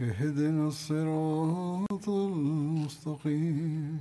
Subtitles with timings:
[0.00, 4.00] اهدنا الصراط المستقيم.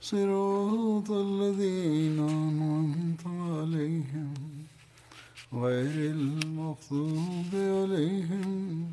[0.00, 4.34] صراط الذين أنعمت عليهم
[5.52, 8.88] غير المغضوب عليهم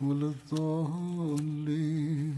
[0.00, 2.34] ولا الضالين.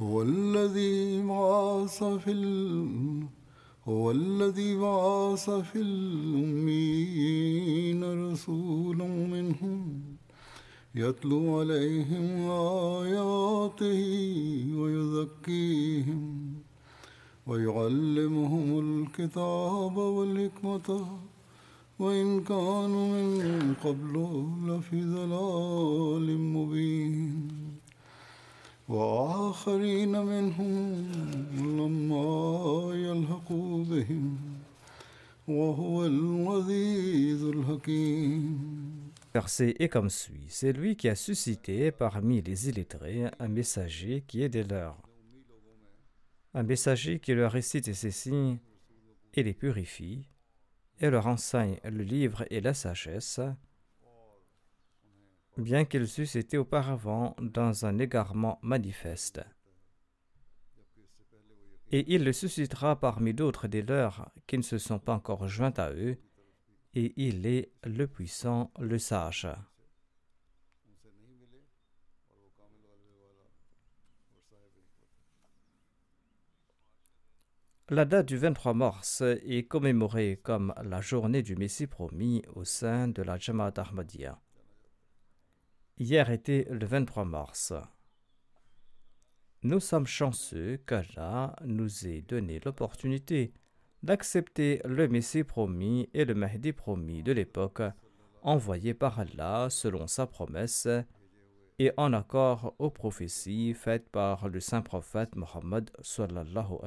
[0.00, 3.39] هو الذي بعث في ال...
[3.90, 7.20] هو الذي بعث في الأمين
[8.30, 10.02] رسولا منهم
[10.94, 12.50] يتلو عليهم
[13.00, 14.02] آياته
[14.80, 16.54] ويزكيهم
[17.46, 21.06] ويعلمهم الكتاب والحكمة
[21.98, 24.14] وإن كانوا من قبل
[24.66, 27.79] لفي ضلال مبين.
[28.89, 31.11] وآخرين منهم
[31.57, 34.37] لما يلحقوا بهم
[35.47, 40.45] وهو العزيز الحكيم verset est comme suit.
[40.47, 45.01] C'est lui qui a suscité parmi les illettrés un messager qui est des leurs.
[46.53, 48.59] Un messager qui leur récite ses signes
[49.33, 50.29] et les purifie,
[51.01, 53.41] et leur enseigne le livre et la sagesse,
[55.56, 59.40] bien qu'ils eussent été auparavant dans un égarement manifeste.
[61.92, 65.76] Et il le suscitera parmi d'autres des leurs qui ne se sont pas encore joints
[65.76, 66.18] à eux,
[66.94, 69.48] et il est le puissant, le sage.
[77.92, 83.08] La date du 23 mars est commémorée comme la journée du Messie promis au sein
[83.08, 84.40] de la Jamaat Ahmadiyya.
[86.02, 87.74] Hier était le 23 mars.
[89.62, 93.52] Nous sommes chanceux qu'Allah nous ait donné l'opportunité
[94.02, 97.82] d'accepter le Messie promis et le Mahdi promis de l'époque,
[98.40, 100.88] envoyé par Allah selon sa promesse
[101.78, 106.78] et en accord aux prophéties faites par le saint prophète Mohammed sallallahu.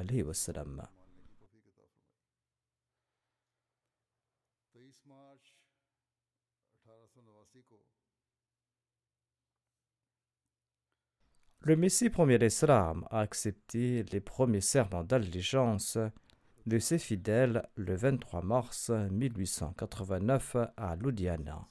[11.66, 15.98] Le Messie premier d'Islam a accepté les premiers serments d'allégeance
[16.66, 21.70] de ses fidèles le 23 mars 1889 à Ludhiana.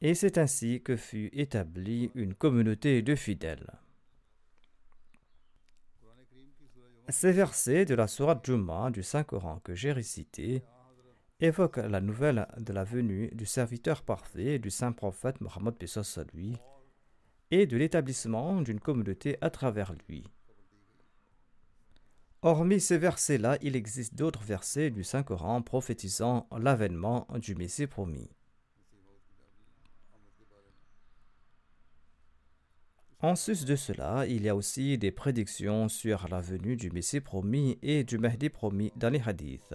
[0.00, 3.70] Et c'est ainsi que fut établie une communauté de fidèles.
[7.08, 10.64] Ces versets de la Sourate Juma du Saint-Coran que j'ai récités
[11.40, 15.74] évoquent la nouvelle de la venue du serviteur parfait du saint prophète Mohammed
[16.34, 16.56] lui
[17.50, 20.24] et de l'établissement d'une communauté à travers lui.
[22.42, 28.30] Hormis ces versets-là, il existe d'autres versets du Saint-Coran prophétisant l'avènement du Messie promis.
[33.20, 37.20] En sus de cela, il y a aussi des prédictions sur la venue du Messie
[37.20, 39.74] promis et du Mahdi promis dans les hadiths.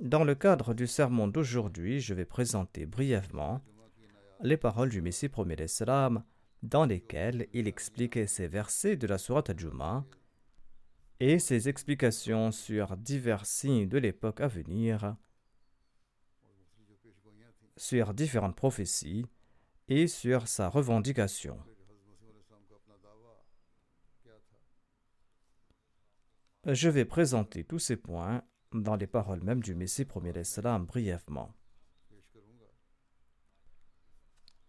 [0.00, 3.60] Dans le cadre du sermon d'aujourd'hui, je vais présenter brièvement
[4.40, 6.22] les paroles du Messie premier d'Islam
[6.62, 10.06] dans lesquelles il explique ces versets de la Sourate Juma
[11.18, 15.16] et ses explications sur divers signes de l'époque à venir,
[17.76, 19.26] sur différentes prophéties
[19.88, 21.58] et sur sa revendication.
[26.66, 31.54] Je vais présenter tous ces points dans les paroles même du Messie premier d'Islam brièvement.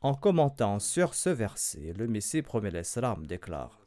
[0.01, 3.86] En commentant sur ce verset, le Messie promet l'Islam déclare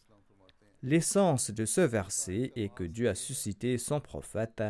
[0.82, 4.62] L'essence de ce verset est que Dieu a suscité son prophète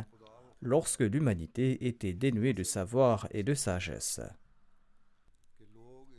[0.61, 4.21] lorsque l'humanité était dénuée de savoir et de sagesse.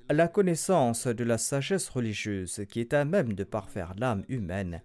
[0.10, 4.82] La connaissance de la sagesse religieuse qui est à même de parfaire l'âme humaine,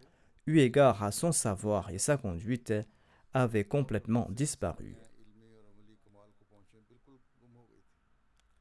[0.46, 2.72] eu égard à son savoir et sa conduite,
[3.34, 4.96] avait complètement disparu.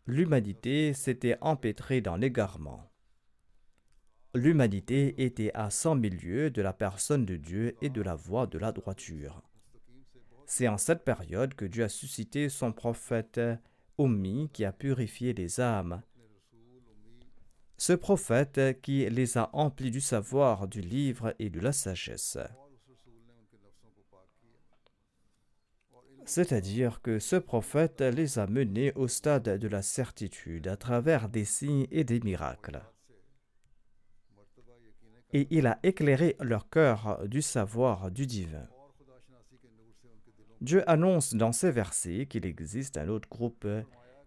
[0.06, 2.90] L'humanité s'était empêtrée dans l'égarement.
[4.34, 8.48] L'humanité était à cent mille lieues de la personne de Dieu et de la voie
[8.48, 9.42] de la droiture.
[10.46, 13.42] C'est en cette période que Dieu a suscité son prophète
[13.98, 16.02] Omi qui a purifié les âmes.
[17.78, 22.38] Ce prophète qui les a emplis du savoir, du livre et de la sagesse.
[26.28, 31.46] C'est-à-dire que ce prophète les a menés au stade de la certitude à travers des
[31.46, 32.82] signes et des miracles.
[35.32, 38.68] Et il a éclairé leur cœur du savoir du divin.
[40.60, 43.68] Dieu annonce dans ces versets qu'il existe un autre groupe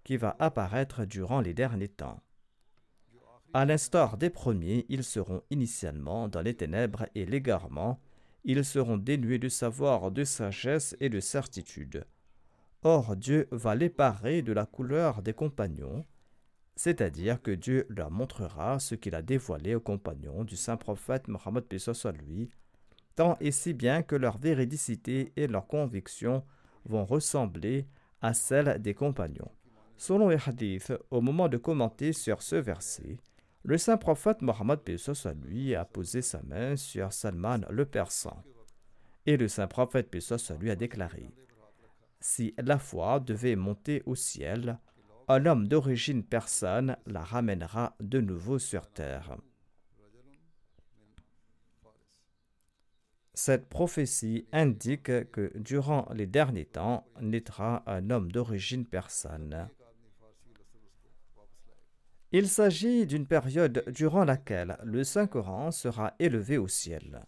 [0.03, 2.23] qui va apparaître durant les derniers temps.
[3.53, 8.01] À l'instar des premiers, ils seront initialement dans les ténèbres et l'égarement,
[8.45, 12.05] ils seront dénués de savoir, de sagesse et de certitude.
[12.83, 16.07] Or Dieu va les parer de la couleur des compagnons,
[16.77, 21.67] c'est-à-dire que Dieu leur montrera ce qu'il a dévoilé aux compagnons du saint prophète Mohammed
[21.79, 22.49] soit lui,
[23.17, 26.43] tant et si bien que leur véridicité et leur conviction
[26.87, 27.87] vont ressembler
[28.23, 29.51] à celles des compagnons.
[29.99, 30.79] Selon les
[31.11, 33.19] au moment de commenter sur ce verset,
[33.63, 38.43] le saint prophète Mohammed soit lui a posé sa main sur Salman le persan.
[39.27, 41.31] Et le saint prophète soit lui a déclaré
[42.21, 44.79] Si la foi devait monter au ciel,
[45.29, 49.37] un homme d'origine persane la ramènera de nouveau sur terre.
[53.35, 59.71] Cette prophétie indique que durant les derniers temps naîtra un homme d'origine persane.
[62.33, 67.27] Il s'agit d'une période durant laquelle le Saint-Coran sera élevé au ciel.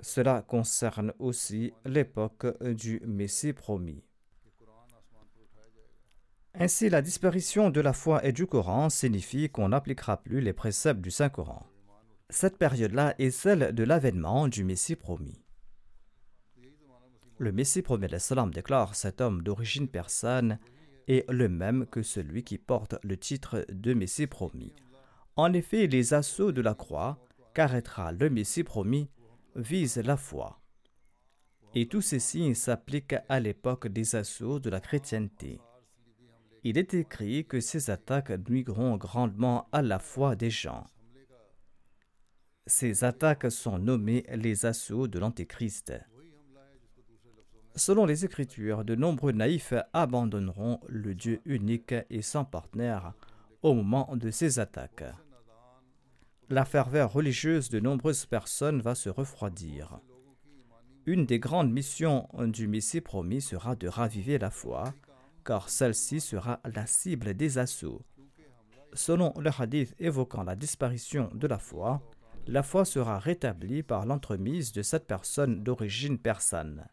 [0.00, 4.02] Cela concerne aussi l'époque du Messie promis.
[6.54, 11.00] Ainsi, la disparition de la foi et du Coran signifie qu'on n'appliquera plus les préceptes
[11.00, 11.64] du Saint-Coran.
[12.28, 15.42] Cette période-là est celle de l'avènement du Messie promis.
[17.38, 18.08] Le Messie promis
[18.52, 20.58] déclare cet homme d'origine persane
[21.10, 24.72] est le même que celui qui porte le titre de Messie promis.
[25.36, 27.18] En effet, les assauts de la croix
[27.54, 29.08] qu'arrêtera le Messie promis
[29.56, 30.60] visent la foi.
[31.74, 35.60] Et tous ces signes s'appliquent à l'époque des assauts de la chrétienté
[36.62, 40.86] il est écrit que ces attaques nuiront grandement à la foi des gens.
[42.66, 45.92] Ces attaques sont nommées les assauts de l'Antéchrist.
[47.76, 53.14] Selon les Écritures, de nombreux naïfs abandonneront le Dieu unique et sans partenaire
[53.62, 55.04] au moment de ces attaques.
[56.48, 60.00] La ferveur religieuse de nombreuses personnes va se refroidir.
[61.06, 64.92] Une des grandes missions du Messie promis sera de raviver la foi,
[65.44, 68.02] car celle-ci sera la cible des assauts.
[68.92, 72.02] Selon le hadith évoquant la disparition de la foi,
[72.46, 76.88] la foi sera rétablie par l'entremise de cette personne d'origine persane.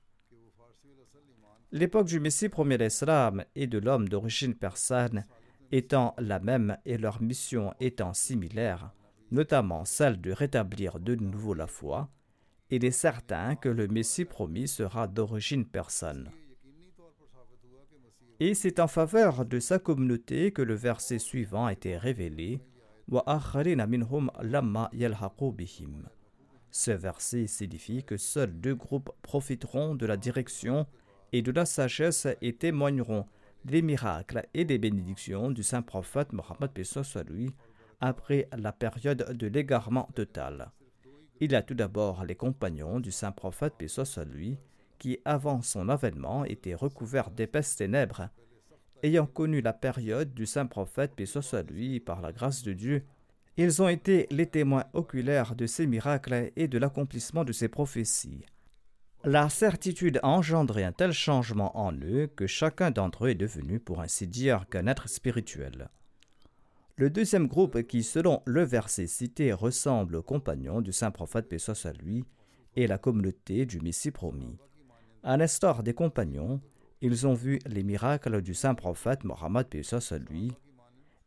[1.78, 5.28] L'époque du Messie premier l'Islam et de l'homme d'origine persane
[5.72, 8.96] étant la même et leur mission étant similaire,
[9.30, 12.10] notamment celle de rétablir de nouveau la foi,
[12.72, 16.32] il est certain que le Messie promis sera d'origine persane.
[18.40, 22.60] Et c'est en faveur de sa communauté que le verset suivant a été révélé.
[26.72, 30.88] Ce verset signifie que seuls deux groupes profiteront de la direction
[31.34, 33.26] et de la sagesse et témoigneront
[33.66, 36.72] des miracles et des bénédictions du saint prophète Mohammed
[37.30, 37.54] lui
[38.00, 40.72] après la période de l'égarement total.
[41.40, 43.74] Il a tout d'abord les compagnons du saint prophète
[44.34, 44.58] lui
[44.98, 48.30] qui, avant son avènement, étaient recouverts d'épaisses ténèbres.
[49.04, 53.04] Ayant connu la période du saint prophète, soit lui, par la grâce de Dieu,
[53.58, 58.46] ils ont été les témoins oculaires de ses miracles et de l'accomplissement de ses prophéties.
[59.30, 63.78] La certitude a engendré un tel changement en eux que chacun d'entre eux est devenu,
[63.78, 65.90] pour ainsi dire, qu'un être spirituel.
[66.96, 71.58] Le deuxième groupe qui, selon le verset cité, ressemble aux compagnons du saint prophète, paix
[71.58, 72.24] soit lui,
[72.78, 74.58] est la communauté du Messie promis.
[75.24, 76.62] À l'instar des compagnons,
[77.02, 79.68] ils ont vu les miracles du saint prophète Mohammed
[80.30, 80.54] lui,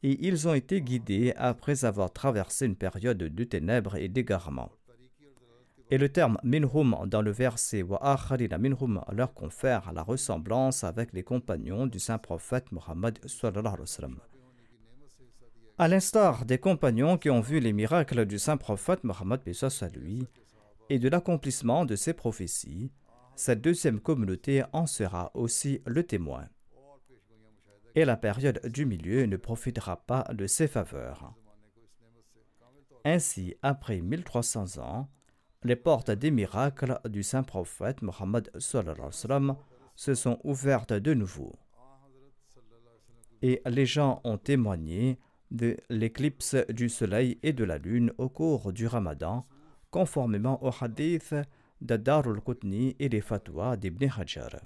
[0.03, 4.71] et ils ont été guidés après avoir traversé une période de ténèbres et d'égarement.
[5.93, 8.17] Et le terme minhum dans le verset wa
[8.59, 13.19] minhum leur confère la ressemblance avec les compagnons du saint prophète Mohammed
[15.79, 19.41] À l'instar des compagnons qui ont vu les miracles du saint prophète Mohammed
[19.97, 20.29] lui
[20.91, 22.93] et de l'accomplissement de ses prophéties,
[23.35, 26.47] cette deuxième communauté en sera aussi le témoin.
[27.97, 31.35] Et la période du milieu ne profitera pas de ses faveurs.
[33.05, 35.09] Ainsi, après 1300 ans,
[35.63, 41.55] les portes des miracles du saint prophète Mohammed se sont ouvertes de nouveau.
[43.43, 45.19] Et les gens ont témoigné
[45.51, 49.45] de l'éclipse du soleil et de la lune au cours du ramadan,
[49.91, 51.35] conformément au hadith
[51.81, 54.61] de Darul Qutni et des fatwas d'Ibn Hajar.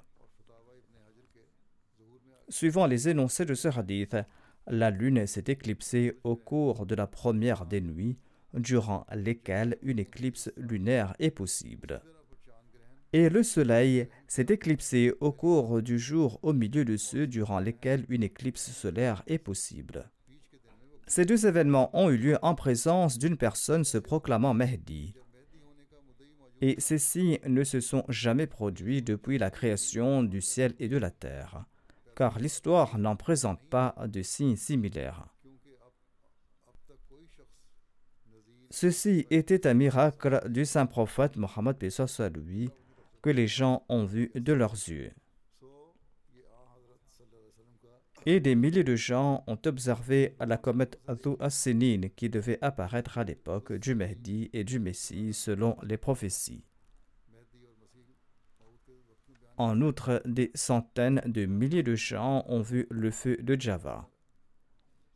[2.47, 4.15] Suivant les énoncés de ce hadith,
[4.67, 8.17] la lune s'est éclipsée au cours de la première des nuits
[8.55, 12.01] durant lesquelles une éclipse lunaire est possible.
[13.13, 18.05] Et le Soleil s'est éclipsé au cours du jour au milieu de ceux durant lesquels
[18.09, 20.09] une éclipse solaire est possible.
[21.07, 25.13] Ces deux événements ont eu lieu en présence d'une personne se proclamant Mahdi.
[26.61, 30.97] Et ces signes ne se sont jamais produits depuis la création du ciel et de
[30.97, 31.65] la terre,
[32.15, 35.34] car l'histoire n'en présente pas de signes similaires.
[38.77, 41.77] Ceci était un miracle du saint prophète Mohammed
[42.35, 42.69] lui
[43.21, 45.13] que les gens ont vu de leurs yeux.
[48.25, 51.69] Et des milliers de gens ont observé la comète Atou as
[52.17, 56.65] qui devait apparaître à l'époque du Mahdi et du Messie selon les prophéties.
[59.55, 64.09] En outre, des centaines de milliers de gens ont vu le feu de Java.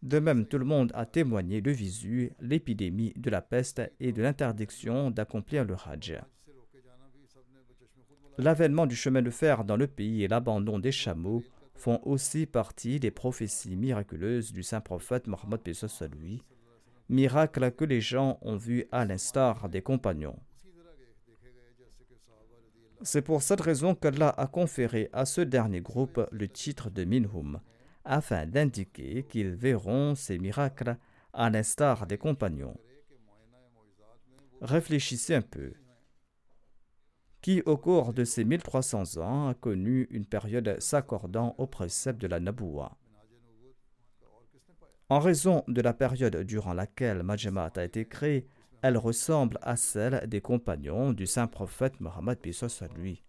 [0.01, 4.21] De même, tout le monde a témoigné de visu l'épidémie de la peste et de
[4.21, 6.19] l'interdiction d'accomplir le Hajj.
[8.37, 11.43] L'avènement du chemin de fer dans le pays et l'abandon des chameaux
[11.75, 15.61] font aussi partie des prophéties miraculeuses du saint prophète Mohammed
[16.17, 16.41] lui,
[17.09, 20.39] miracles que les gens ont vus à l'instar des compagnons.
[23.01, 27.59] C'est pour cette raison qu'Allah a conféré à ce dernier groupe le titre de Minhum,
[28.05, 30.97] afin d'indiquer qu'ils verront ces miracles
[31.33, 32.77] à l'instar des compagnons.
[34.61, 35.73] Réfléchissez un peu.
[37.41, 42.27] Qui, au cours de ces 1300 ans, a connu une période s'accordant au précepte de
[42.27, 42.97] la Naboua?
[45.07, 48.47] En raison de la période durant laquelle Majamat a été créé,
[48.81, 52.39] elle ressemble à celle des compagnons du saint prophète Mohammed
[52.95, 53.23] lui.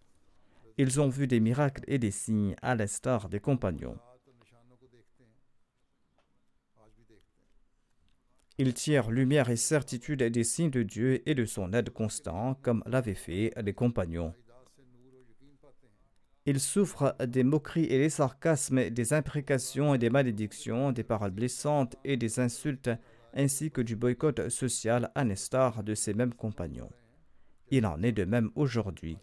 [0.77, 3.97] Ils ont vu des miracles et des signes à l'instar des compagnons.
[8.63, 12.83] Il tire lumière et certitude des signes de Dieu et de son aide constant, comme
[12.85, 14.35] l'avaient fait les compagnons.
[16.45, 21.95] Il souffre des moqueries et des sarcasmes, des imprécations et des malédictions, des paroles blessantes
[22.03, 22.91] et des insultes,
[23.33, 26.91] ainsi que du boycott social à l'instar de ses mêmes compagnons.
[27.71, 29.17] Il en est de même aujourd'hui.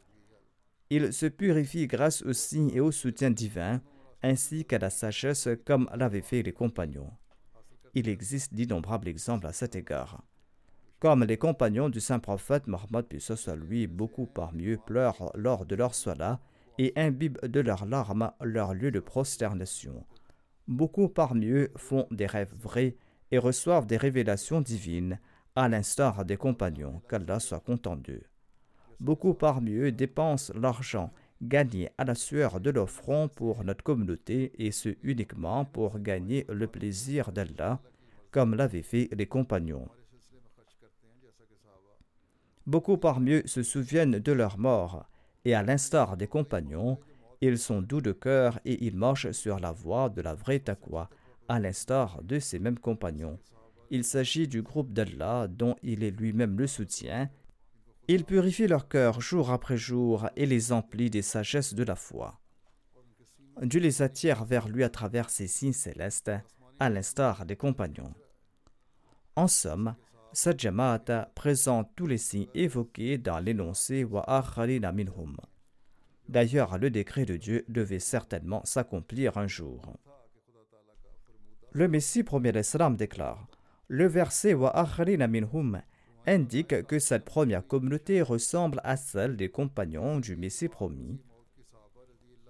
[0.90, 3.82] Il se purifie grâce aux signes et au soutien divin,
[4.20, 7.12] ainsi qu'à la sagesse comme l'avaient fait les compagnons.
[7.94, 10.22] Il existe d'innombrables exemples à cet égard.
[11.00, 15.76] Comme les compagnons du saint prophète Mohammed soit lui, beaucoup parmi eux pleurent lors de
[15.76, 16.40] leur sola
[16.78, 20.04] et imbibent de leurs larmes leur lieu de prosternation.
[20.66, 22.96] Beaucoup parmi eux font des rêves vrais
[23.30, 25.20] et reçoivent des révélations divines,
[25.54, 28.22] à l'instar des compagnons, qu'Allah soit content d'eux.
[29.00, 34.52] Beaucoup parmi eux dépensent l'argent gagné à la sueur de leur front pour notre communauté
[34.58, 37.80] et ce uniquement pour gagner le plaisir d'Allah,
[38.30, 39.88] comme l'avaient fait les compagnons.
[42.66, 45.06] Beaucoup parmi eux se souviennent de leur mort,
[45.44, 46.98] et à l'instar des compagnons,
[47.40, 51.08] ils sont doux de cœur et ils marchent sur la voie de la vraie taqwa,
[51.48, 53.38] à l'instar de ces mêmes compagnons.
[53.90, 57.30] Il s'agit du groupe d'Allah dont il est lui-même le soutien
[58.08, 62.40] il purifie leur cœur jour après jour et les emplit des sagesses de la foi.
[63.62, 66.30] Dieu les attire vers lui à travers ses signes célestes,
[66.80, 68.14] à l'instar des compagnons.
[69.36, 69.94] En somme,
[70.32, 70.66] cette
[71.34, 74.44] présente tous les signes évoqués dans l'énoncé Wa
[74.92, 75.36] minhum.
[76.28, 79.96] D'ailleurs, le décret de Dieu devait certainement s'accomplir un jour.
[81.72, 83.48] Le Messie premier l'Islam déclare
[83.88, 84.86] Le verset Wa
[85.28, 85.82] minhum
[86.26, 91.18] indique que cette première communauté ressemble à celle des compagnons du Messie promis.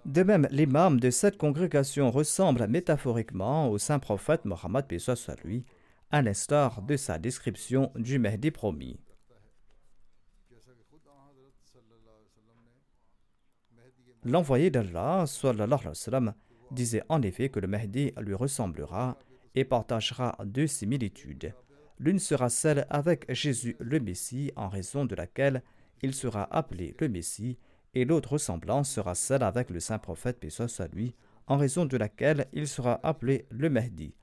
[0.05, 5.65] De même, l'imam de cette congrégation ressemble métaphoriquement au saint prophète Mohammed soit lui,
[6.11, 8.99] à l'instar de sa description du Mahdi promis.
[14.23, 15.25] L'envoyé d'Allah
[16.71, 19.17] disait en effet que le Mahdi lui ressemblera
[19.55, 21.53] et partagera deux similitudes.
[21.99, 25.61] L'une sera celle avec Jésus le Messie en raison de laquelle
[26.01, 27.57] il sera appelé le Messie
[27.93, 31.13] et l'autre ressemblance sera celle avec le saint prophète paix soit lui
[31.47, 34.13] en raison de laquelle il sera appelé le Mahdi.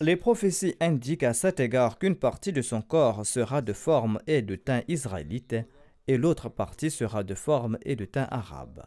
[0.00, 4.42] Les prophéties indiquent à cet égard qu'une partie de son corps sera de forme et
[4.42, 5.56] de teint israélite
[6.08, 8.84] et l'autre partie sera de forme et de teint arabe.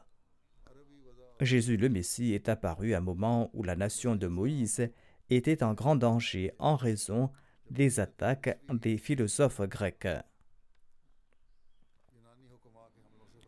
[1.42, 4.90] Jésus le Messie est apparu à un moment où la nation de Moïse
[5.30, 7.30] était en grand danger en raison
[7.70, 10.08] des attaques des philosophes grecs.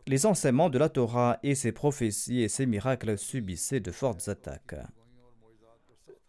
[0.06, 4.76] Les enseignements de la Torah et ses prophéties et ses miracles subissaient de fortes attaques.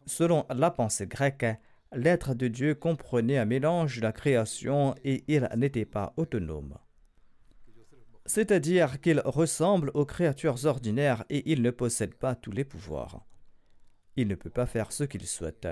[0.06, 1.46] Selon la pensée grecque,
[1.92, 6.78] l'être de Dieu comprenait un mélange de la création et il n'était pas autonome
[8.26, 13.26] c'est-à-dire qu'il ressemble aux créatures ordinaires et il ne possède pas tous les pouvoirs.
[14.16, 15.68] Il ne peut pas faire ce qu'il souhaite.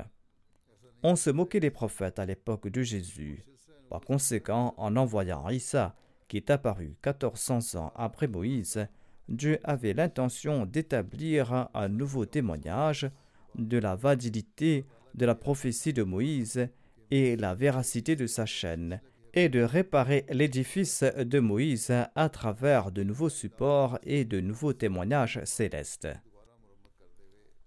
[1.03, 3.43] On se moquait des prophètes à l'époque de Jésus.
[3.89, 5.95] Par conséquent, en envoyant Issa,
[6.27, 8.88] qui est apparu 1400 ans après Moïse,
[9.27, 13.10] Dieu avait l'intention d'établir un nouveau témoignage
[13.55, 16.67] de la validité de la prophétie de Moïse
[17.12, 19.01] et la véracité de sa chaîne,
[19.33, 25.41] et de réparer l'édifice de Moïse à travers de nouveaux supports et de nouveaux témoignages
[25.43, 26.07] célestes.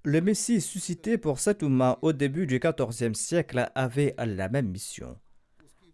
[0.04, 5.18] Le Messie suscité pour cet Oumma au début du XIVe siècle avait la même mission.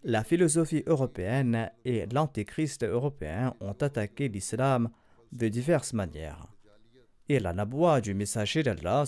[0.03, 4.91] La philosophie européenne et l'antéchrist européen ont attaqué l'islam
[5.33, 6.49] de diverses manières.
[7.29, 9.05] Et la naboua du messager d'Allah,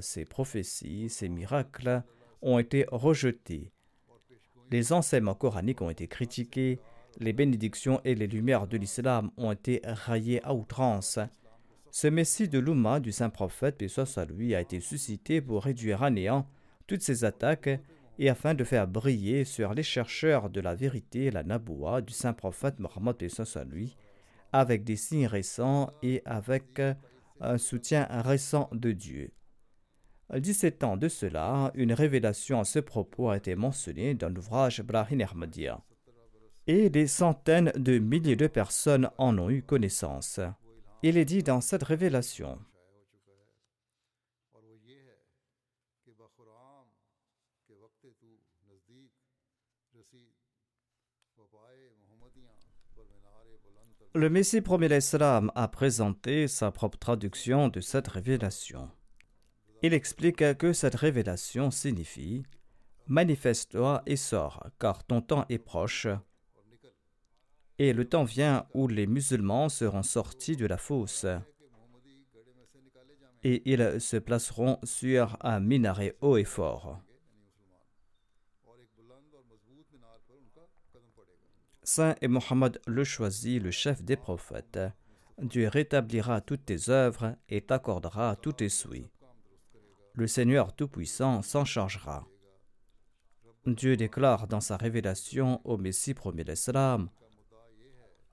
[0.00, 2.02] ses prophéties, ses miracles,
[2.42, 3.72] ont été rejetés
[4.70, 6.80] les enseignements coraniques ont été critiqués,
[7.18, 11.18] les bénédictions et les lumières de l'islam ont été raillées à outrance.
[11.98, 16.02] Ce Messie de l'Oumma du saint prophète, paix soit lui, a été suscité pour réduire
[16.02, 16.46] à néant
[16.86, 17.70] toutes ces attaques
[18.18, 22.34] et afin de faire briller sur les chercheurs de la vérité la naboua du saint
[22.34, 23.96] prophète Mohammed, paix soit lui,
[24.52, 26.82] avec des signes récents et avec
[27.40, 29.32] un soutien récent de Dieu.
[30.36, 35.22] 17 ans de cela, une révélation à ce propos a été mentionnée dans l'ouvrage Brahim
[35.22, 35.82] Ahmadiyya.
[36.66, 40.40] Et des centaines de milliers de personnes en ont eu connaissance.
[41.08, 42.58] Il est dit dans cette révélation
[54.14, 58.90] Le Messie premier l'Islam a présenté sa propre traduction de cette révélation.
[59.82, 62.42] Il explique que cette révélation signifie
[63.06, 66.08] Manifeste-toi et sors, car ton temps est proche.
[67.78, 71.26] Et le temps vient où les musulmans seront sortis de la fosse.
[73.42, 77.00] Et ils se placeront sur un minaret haut et fort.
[81.82, 84.80] Saint et Mohammed le choisit, le chef des prophètes.
[85.38, 89.06] Dieu rétablira toutes tes œuvres et t'accordera tous tes souhaits
[90.16, 92.26] le Seigneur Tout-Puissant s'en chargera.
[93.66, 97.10] Dieu déclare dans sa révélation au Messie premier l'Islam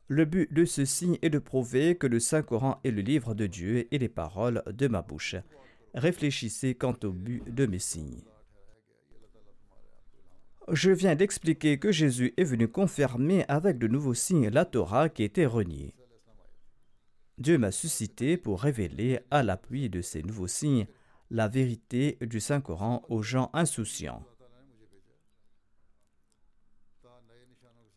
[0.09, 3.87] Le but de ceci est de prouver que le Saint-Coran est le livre de Dieu
[3.93, 5.35] et les paroles de ma bouche.
[5.93, 8.23] Réfléchissez quant au but de mes signes.
[10.71, 15.23] Je viens d'expliquer que Jésus est venu confirmer avec de nouveaux signes la Torah qui
[15.23, 15.93] était reniée.
[17.37, 20.87] Dieu m'a suscité pour révéler, à l'appui de ces nouveaux signes,
[21.31, 24.23] la vérité du Saint-Coran aux gens insouciants.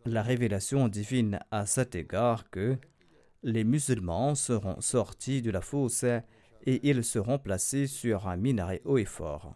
[0.05, 2.77] La révélation divine à cet égard que
[3.43, 8.97] les musulmans seront sortis de la fosse et ils seront placés sur un minaret haut
[8.97, 9.55] et fort.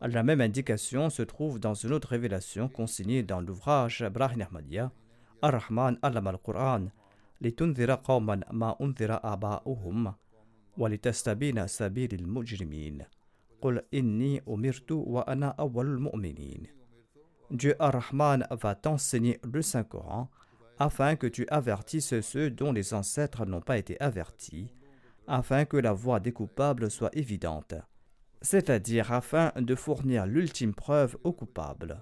[0.00, 4.92] La même indication se trouve dans une autre révélation consignée dans l'ouvrage Brahim Ahmadiyya,
[5.42, 6.90] Ar-Rahman al-Quran,
[8.52, 8.76] ma
[10.78, 13.02] ولتستبين سبيل المجرمين
[13.60, 16.66] قل إني أمرت وأنا أول المؤمنين
[17.51, 20.29] Dieu Ar-Rahman va t'enseigner le Saint-Coran
[20.77, 24.71] afin que tu avertisses ceux dont les ancêtres n'ont pas été avertis,
[25.27, 27.75] afin que la voie des coupables soit évidente,
[28.41, 32.01] c'est-à-dire afin de fournir l'ultime preuve aux coupables.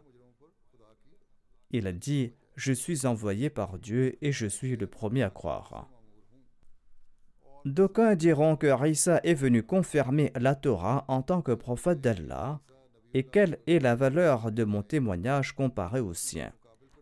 [1.72, 5.90] Il a dit Je suis envoyé par Dieu et je suis le premier à croire.
[7.66, 12.62] D'aucuns diront que Isa est venu confirmer la Torah en tant que prophète d'Allah
[13.14, 16.52] et quelle est la valeur de mon témoignage comparé au sien?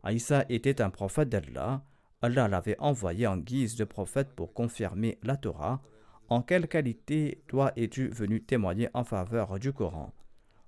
[0.08, 1.84] Isa était un prophète d'Allah.
[2.22, 5.82] Allah l'avait envoyé en guise de prophète pour confirmer la Torah.
[6.30, 10.14] En quelle qualité toi es-tu venu témoigner en faveur du Coran?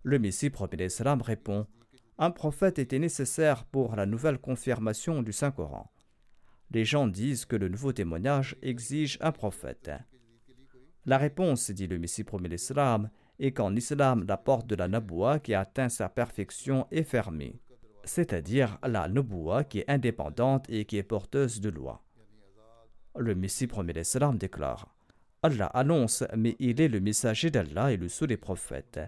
[0.04, 1.68] Le Messie prophète répond
[2.18, 5.92] Un prophète était nécessaire pour la nouvelle confirmation du Saint-Coran.
[6.72, 9.92] Les gens disent que le nouveau témoignage exige un prophète.
[11.06, 15.40] La réponse, dit le Messie promet l'Islam, est qu'en islam, la porte de la Naboua
[15.40, 17.60] qui atteint sa perfection est fermée,
[18.04, 22.04] c'est-à-dire la Naboua qui est indépendante et qui est porteuse de loi.
[23.18, 24.94] Le Messie promet l'Islam déclare
[25.44, 29.00] Allah annonce, mais il est le messager d'Allah et le sous des prophètes.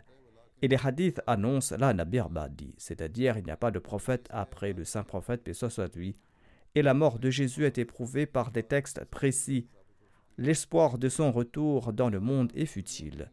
[0.61, 4.73] Et les hadiths annoncent la Nabir Badi, c'est-à-dire il n'y a pas de prophète après
[4.73, 5.79] le saint prophète, paix soit
[6.75, 9.67] et la mort de Jésus est éprouvée par des textes précis.
[10.37, 13.31] L'espoir de son retour dans le monde est futile.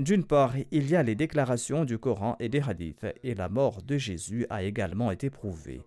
[0.00, 3.82] D'une part, il y a les déclarations du Coran et des hadiths, et la mort
[3.82, 5.82] de Jésus a également été prouvée.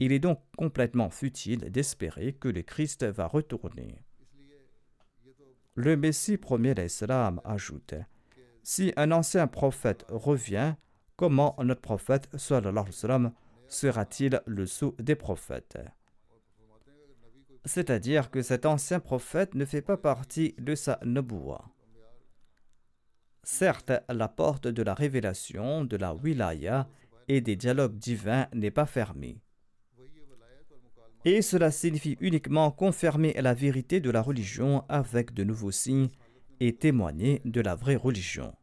[0.00, 3.98] Il est donc complètement futile d'espérer que le Christ va retourner.
[5.74, 7.92] Le Messie premier l'Islam ajoute
[8.62, 10.72] Si un ancien prophète revient,
[11.16, 12.30] comment notre prophète
[13.68, 15.78] sera-t-il le sceau des prophètes?
[17.66, 21.73] C'est-à-dire que cet ancien prophète ne fait pas partie de sa Naboua.
[23.44, 26.88] Certes, la porte de la révélation, de la wilaya
[27.28, 29.40] et des dialogues divins n'est pas fermée.
[31.26, 36.10] Et cela signifie uniquement confirmer la vérité de la religion avec de nouveaux signes
[36.60, 38.54] et témoigner de la vraie religion.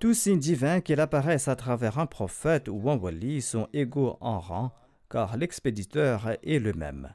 [0.00, 4.40] Tous signes divins qu'il apparaissent à travers un prophète ou un wali sont égaux en
[4.40, 4.72] rang
[5.08, 7.14] car l'expéditeur est le même.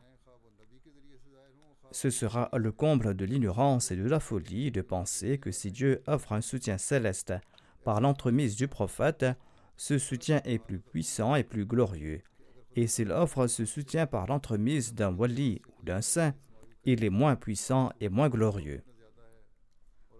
[1.92, 6.02] Ce sera le comble de l'ignorance et de la folie de penser que si Dieu
[6.06, 7.34] offre un soutien céleste
[7.84, 9.26] par l'entremise du prophète,
[9.76, 12.22] ce soutien est plus puissant et plus glorieux.
[12.76, 16.34] Et s'il offre ce soutien par l'entremise d'un wali ou d'un saint,
[16.86, 18.84] il est moins puissant et moins glorieux.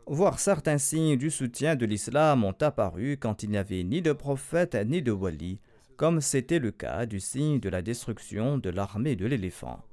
[0.08, 4.12] Voir certains signes du soutien de l'islam ont apparu quand il n'y avait ni de
[4.12, 5.60] prophète ni de wali,
[5.98, 9.84] comme c'était le cas du signe de la destruction de l'armée de l'éléphant.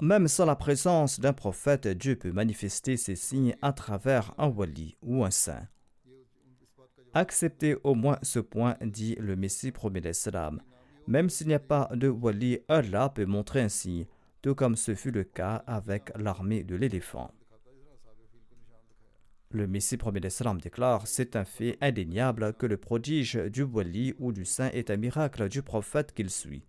[0.00, 4.94] Même sans la présence d'un prophète, Dieu peut manifester ses signes à travers un wali
[5.00, 5.66] ou un saint.
[7.14, 10.60] Acceptez au moins ce point, dit le Messie promet l'Islam.
[11.06, 14.04] Même s'il n'y a pas de wali, Allah peut montrer un signe,
[14.42, 17.30] tout comme ce fut le cas avec l'armée de l'éléphant.
[19.50, 24.32] Le Messie premier d'Islam déclare C'est un fait indéniable que le prodige du wali ou
[24.32, 26.64] du saint est un miracle du prophète qu'il suit.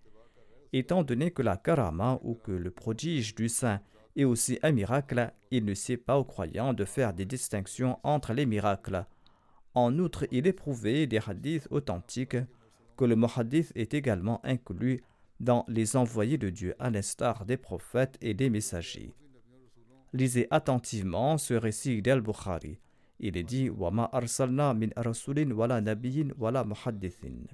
[0.73, 3.79] Étant donné que la karama ou que le prodige du saint
[4.15, 8.33] est aussi un miracle, il ne sait pas aux croyants de faire des distinctions entre
[8.33, 9.05] les miracles.
[9.73, 12.37] En outre, il est prouvé des hadiths authentiques
[12.97, 15.03] que le muhadith est également inclus
[15.39, 19.13] dans les envoyés de Dieu à l'instar des prophètes et des messagers.
[20.13, 22.79] Lisez attentivement ce récit d'Al-Bukhari.
[23.19, 23.69] Il est dit
[24.11, 24.89] arsalna min
[25.81, 27.45] nabiyin wala muhaddithin.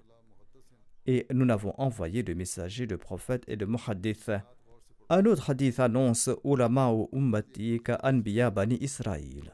[1.05, 4.31] Et nous n'avons envoyé de messagers, de prophètes et de muhaddith.
[5.09, 9.53] Un autre hadith annonce Ulama ou ummati anbiya bani Israël.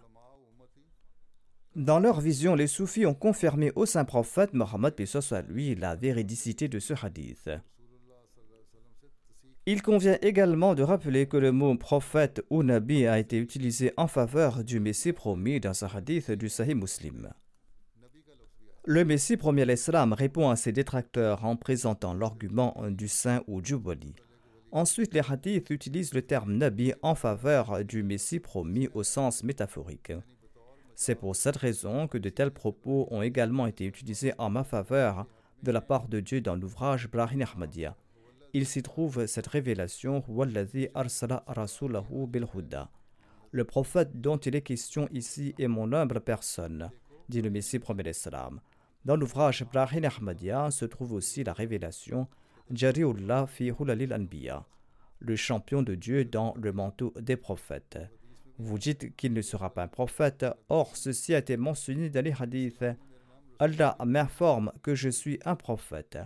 [1.76, 6.68] Dans leur vision, les soufis ont confirmé au saint prophète Mohammed soit lui la véridicité
[6.68, 7.50] de ce hadith.
[9.66, 14.08] Il convient également de rappeler que le mot prophète ou nabi a été utilisé en
[14.08, 17.30] faveur du Messie promis dans un hadith du Sahih Muslim.
[18.86, 23.76] Le Messie promis l'Islam répond à ses détracteurs en présentant l'argument du saint ou du
[23.76, 24.16] wali.
[24.72, 30.14] Ensuite, les hadiths utilisent le terme nabi en faveur du Messie promis au sens métaphorique.
[30.96, 35.26] C'est pour cette raison que de tels propos ont également été utilisés en ma faveur
[35.64, 37.96] de la part de Dieu dans l'ouvrage Brahim Ahmadiyya
[38.54, 40.24] il s'y trouve cette révélation
[43.52, 46.90] Le prophète dont il est question ici est mon humble personne,
[47.30, 48.12] dit le Messie premier
[49.06, 52.28] Dans l'ouvrage Brahim Ahmadiyya se trouve aussi la révélation
[52.70, 54.66] Jariullah fi Hulalil Anbiya,
[55.20, 57.98] le champion de Dieu dans le manteau des prophètes.
[58.58, 62.34] Vous dites qu'il ne sera pas un prophète, or ceci a été mentionné dans les
[62.38, 62.84] hadiths.
[63.58, 66.20] Allah m'informe que je suis un prophète.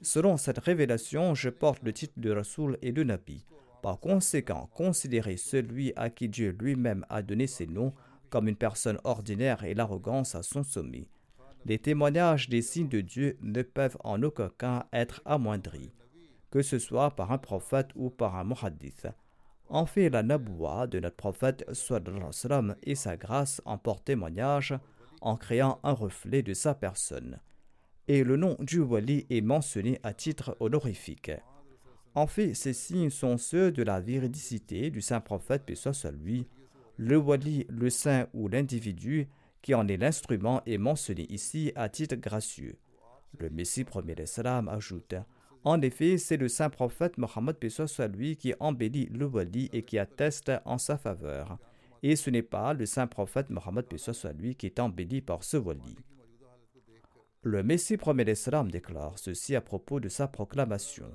[0.00, 3.44] Selon cette révélation, je porte le titre de Rasoul et de Nabi.
[3.82, 7.92] Par conséquent, considérer celui à qui Dieu lui-même a donné ses noms
[8.30, 11.08] comme une personne ordinaire et l'arrogance à son sommet.
[11.68, 15.90] Les témoignages des signes de Dieu ne peuvent en aucun cas être amoindris,
[16.52, 19.08] que ce soit par un prophète ou par un muhaddith.
[19.68, 24.78] en fait la naboua de notre prophète sallam, et sa grâce en porte témoignage
[25.20, 27.40] en créant un reflet de sa personne.
[28.06, 31.32] Et le nom du wali est mentionné à titre honorifique.
[32.14, 36.46] En fait, ces signes sont ceux de la véridicité du saint prophète, paix soit lui.
[36.96, 39.28] Le wali, le saint ou l'individu
[39.66, 42.78] qui en est l'instrument est mentionné ici à titre gracieux.
[43.36, 45.16] Le Messie premier salam ajoute
[45.64, 49.98] En effet, c'est le saint prophète Mohammed soit lui qui embellit le wali et qui
[49.98, 51.58] atteste en sa faveur.
[52.04, 55.56] Et ce n'est pas le saint prophète Mohammed soit lui qui est embelli par ce
[55.56, 55.96] wali.
[57.42, 61.10] Le Messie premier salam déclare ceci à propos de sa proclamation.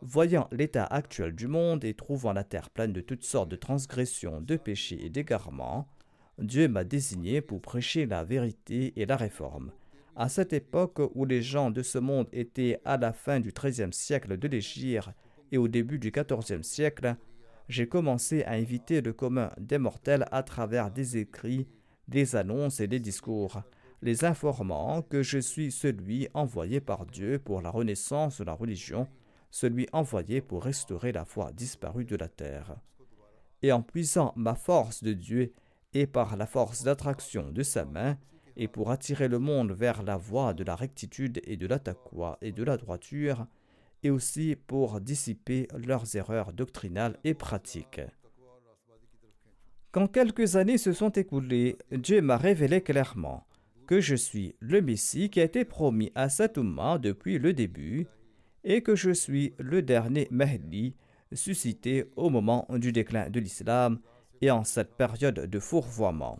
[0.00, 4.40] Voyant l'état actuel du monde et trouvant la terre pleine de toutes sortes de transgressions,
[4.40, 5.86] de péchés et d'égarements,
[6.38, 9.72] Dieu m'a désigné pour prêcher la vérité et la réforme.
[10.14, 13.92] À cette époque où les gens de ce monde étaient à la fin du XIIIe
[13.92, 15.08] siècle de l'Égypte
[15.50, 17.16] et au début du XIVe siècle,
[17.68, 21.66] j'ai commencé à inviter le commun des mortels à travers des écrits,
[22.08, 23.62] des annonces et des discours,
[24.02, 29.08] les informant que je suis celui envoyé par Dieu pour la renaissance de la religion,
[29.50, 32.76] celui envoyé pour restaurer la foi disparue de la terre.
[33.62, 35.52] Et en puisant ma force de Dieu
[36.00, 38.18] et par la force d'attraction de sa main,
[38.56, 41.80] et pour attirer le monde vers la voie de la rectitude et de la
[42.42, 43.46] et de la droiture,
[44.02, 48.02] et aussi pour dissiper leurs erreurs doctrinales et pratiques.
[49.90, 53.46] Quand quelques années se sont écoulées, Dieu m'a révélé clairement
[53.86, 58.06] que je suis le Messie qui a été promis à cet depuis le début,
[58.64, 60.94] et que je suis le dernier Mahdi
[61.32, 63.98] suscité au moment du déclin de l'islam
[64.40, 66.38] et en cette période de fourvoiement.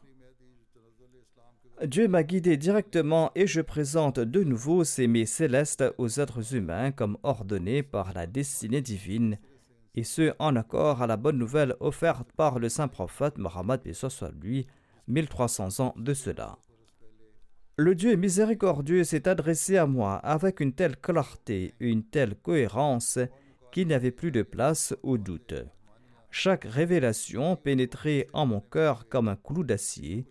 [1.85, 6.91] Dieu m'a guidé directement et je présente de nouveau ces mets célestes aux êtres humains
[6.91, 9.39] comme ordonnés par la destinée divine,
[9.95, 14.33] et ce en accord à la bonne nouvelle offerte par le saint prophète Mohammed soit
[14.41, 14.67] lui,
[15.09, 16.59] 1300 ans de cela.
[17.77, 23.19] Le Dieu miséricordieux s'est adressé à moi avec une telle clarté, une telle cohérence
[23.71, 25.53] qu'il n'y avait plus de place au doute.
[26.39, 30.27] Chaque révélation pénétrait en mon cœur comme un clou d'acier,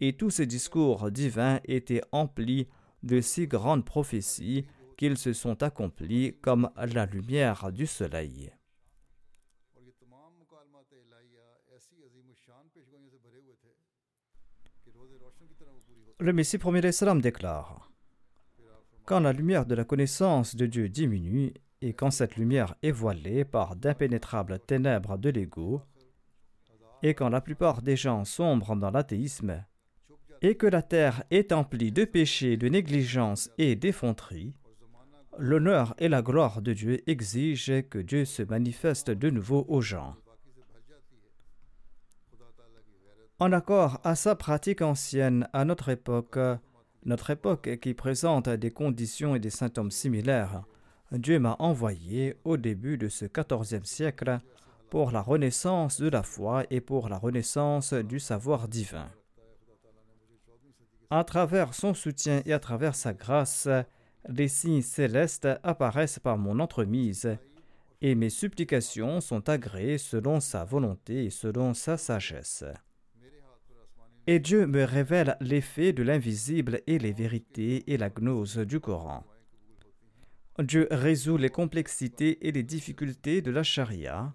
[0.00, 2.66] et tous ces discours divins étaient emplis
[3.04, 8.50] de si grandes prophéties qu'ils se sont accomplis comme la lumière du soleil.
[16.18, 17.92] Le Messie premier salam déclare
[19.04, 23.44] Quand la lumière de la connaissance de Dieu diminue et quand cette lumière est voilée
[23.44, 25.82] par d'impénétrables ténèbres de l'ego,
[27.02, 29.62] et quand la plupart des gens sombrent dans l'athéisme,
[30.40, 34.54] et que la terre est emplie de péchés, de négligence et d'effronterie,
[35.36, 40.16] l'honneur et la gloire de Dieu exigent que Dieu se manifeste de nouveau aux gens.
[43.38, 46.38] En accord à sa pratique ancienne à notre époque,
[47.04, 50.64] notre époque qui présente des conditions et des symptômes similaires,
[51.12, 54.40] Dieu m'a envoyé au début de ce quatorzième siècle
[54.90, 59.10] pour la renaissance de la foi et pour la renaissance du savoir divin.
[61.10, 63.68] À travers son soutien et à travers sa grâce,
[64.28, 67.36] les signes célestes apparaissent par mon entremise,
[68.00, 72.64] et mes supplications sont agréées selon sa volonté et selon sa sagesse.
[74.26, 79.24] Et Dieu me révèle l'effet de l'invisible et les vérités et la gnose du Coran.
[80.62, 84.32] Dieu résout les complexités et les difficultés de la charia.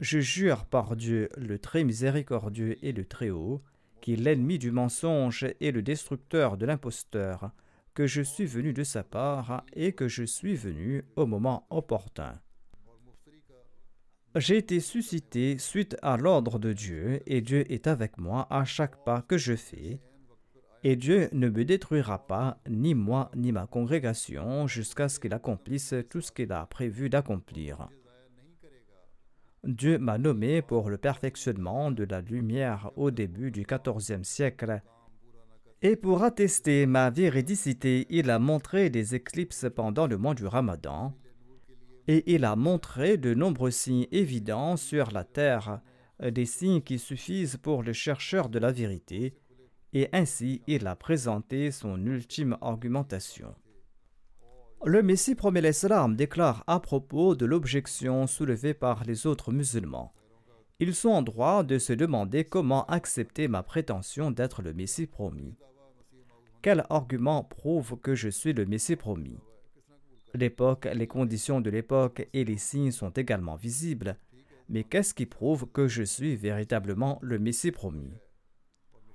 [0.00, 3.62] Je jure par Dieu, le très miséricordieux et le très haut,
[4.00, 7.52] qui est l'ennemi du mensonge et le destructeur de l'imposteur,
[7.94, 12.40] que je suis venu de sa part et que je suis venu au moment opportun.
[14.34, 19.04] J'ai été suscité suite à l'ordre de Dieu, et Dieu est avec moi à chaque
[19.04, 20.00] pas que je fais,
[20.84, 25.94] et Dieu ne me détruira pas, ni moi, ni ma congrégation, jusqu'à ce qu'il accomplisse
[26.10, 27.88] tout ce qu'il a prévu d'accomplir.
[29.64, 34.82] Dieu m'a nommé pour le perfectionnement de la lumière au début du XIVe siècle.
[35.82, 41.14] Et pour attester ma véridicité, il a montré des éclipses pendant le mois du Ramadan.
[42.08, 45.80] Et il a montré de nombreux signes évidents sur la terre,
[46.20, 49.34] des signes qui suffisent pour le chercheur de la vérité,
[49.92, 53.54] et ainsi il a présenté son ultime argumentation.
[54.84, 60.12] Le Messie promet l'Islam déclare à propos de l'objection soulevée par les autres musulmans.
[60.80, 65.54] Ils sont en droit de se demander comment accepter ma prétention d'être le Messie promis.
[66.62, 69.38] Quel argument prouve que je suis le Messie promis?
[70.34, 74.16] L'époque, les conditions de l'époque et les signes sont également visibles.
[74.68, 78.12] mais qu'est-ce qui prouve que je suis véritablement le Messie promis?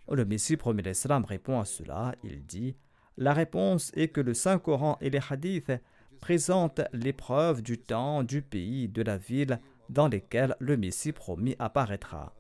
[0.10, 2.16] Le Messie promis l'Islam répond à cela.
[2.24, 2.76] Il dit
[3.18, 5.74] La réponse est que le Saint-Coran et les hadiths
[6.22, 12.34] présentent l'épreuve du temps, du pays, de la ville dans lesquels le Messie promis apparaîtra.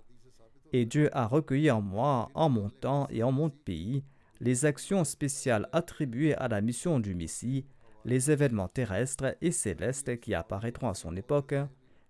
[0.73, 4.03] Et Dieu a recueilli en moi, en mon temps et en mon pays,
[4.39, 7.65] les actions spéciales attribuées à la mission du Messie,
[8.05, 11.55] les événements terrestres et célestes qui apparaîtront à son époque,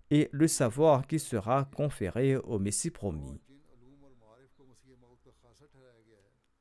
[0.10, 3.40] et le savoir qui sera conféré au Messie promis.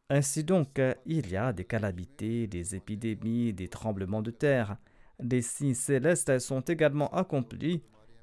[0.08, 4.76] Ainsi donc, il y a des calamités, des épidémies, des tremblements de terre,
[5.20, 7.82] des signes célestes sont également accomplis,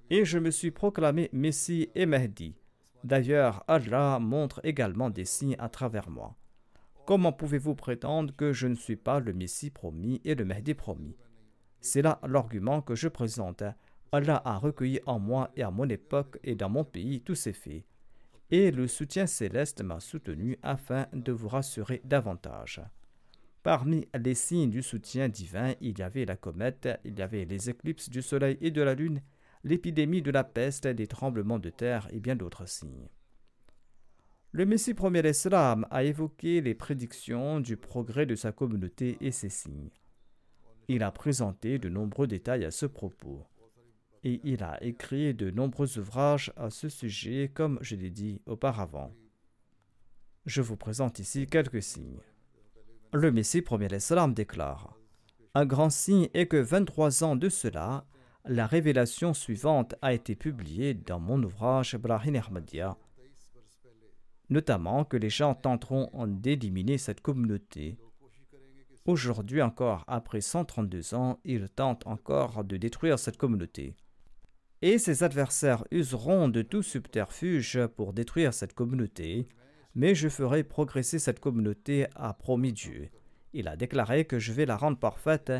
[0.09, 2.55] et je me suis proclamé Messie et Mahdi.
[3.03, 6.37] D'ailleurs, Allah montre également des signes à travers moi.
[7.05, 11.17] Comment pouvez-vous prétendre que je ne suis pas le Messie promis et le Mahdi promis?
[11.81, 13.63] C'est là l'argument que je présente.
[14.13, 17.51] Allah a recueilli en moi et à mon époque et dans mon pays tous ces
[17.51, 17.83] faits.
[18.51, 22.81] Et le soutien céleste m'a soutenu afin de vous rassurer davantage.
[23.63, 27.69] Parmi les signes du soutien divin, il y avait la comète, il y avait les
[27.69, 29.21] éclipses du soleil et de la lune,
[29.63, 33.07] l'épidémie de la peste, des tremblements de terre et bien d'autres signes.
[34.51, 39.49] Le Messie premier Islam a évoqué les prédictions du progrès de sa communauté et ses
[39.49, 39.89] signes.
[40.87, 43.47] Il a présenté de nombreux détails à ce propos.
[44.23, 49.13] Et il a écrit de nombreux ouvrages à ce sujet, comme je l'ai dit auparavant.
[50.45, 52.21] Je vous présente ici quelques signes.
[53.11, 54.97] Le Messie premier Islam déclare
[55.53, 58.05] Un grand signe est que 23 ans de cela,
[58.45, 62.97] la révélation suivante a été publiée dans mon ouvrage Brahim Ahmadiyya
[64.53, 67.97] notamment que les gens tenteront d'éliminer cette communauté.
[69.05, 73.95] Aujourd'hui encore, après 132 ans, ils tentent encore de détruire cette communauté.
[74.85, 79.47] Et ses adversaires useront de tout subterfuge pour détruire cette communauté,
[79.95, 83.07] mais je ferai progresser cette communauté, a promis Dieu.
[83.53, 85.53] Il a déclaré que je vais la rendre parfaite.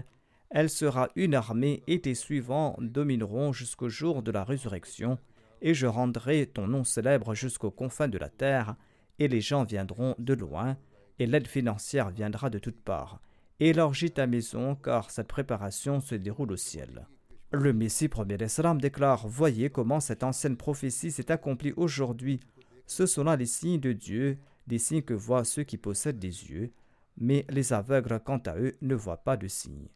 [0.49, 5.17] Elle sera une armée et tes suivants domineront jusqu'au jour de la résurrection
[5.61, 8.75] et je rendrai ton nom célèbre jusqu'aux confins de la terre,
[9.19, 10.75] et les gens viendront de loin,
[11.17, 13.21] et l'aide financière viendra de toutes parts.
[13.61, 17.07] Élargis ta maison, car cette préparation se déroule au ciel.
[17.55, 22.39] Le Messie premier d'Islam déclare Voyez comment cette ancienne prophétie s'est accomplie aujourd'hui.
[22.87, 26.49] Ce sont là les signes de Dieu, des signes que voient ceux qui possèdent des
[26.49, 26.71] yeux,
[27.15, 29.89] mais les aveugles, quant à eux, ne voient pas de signes.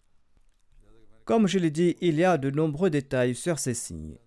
[1.25, 4.19] Comme je l'ai dit, il y a de nombreux détails sur ces signes.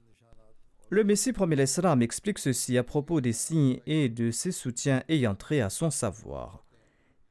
[0.88, 5.36] Le Messie premier l'Islam explique ceci à propos des signes et de ses soutiens ayant
[5.36, 6.64] trait à son savoir.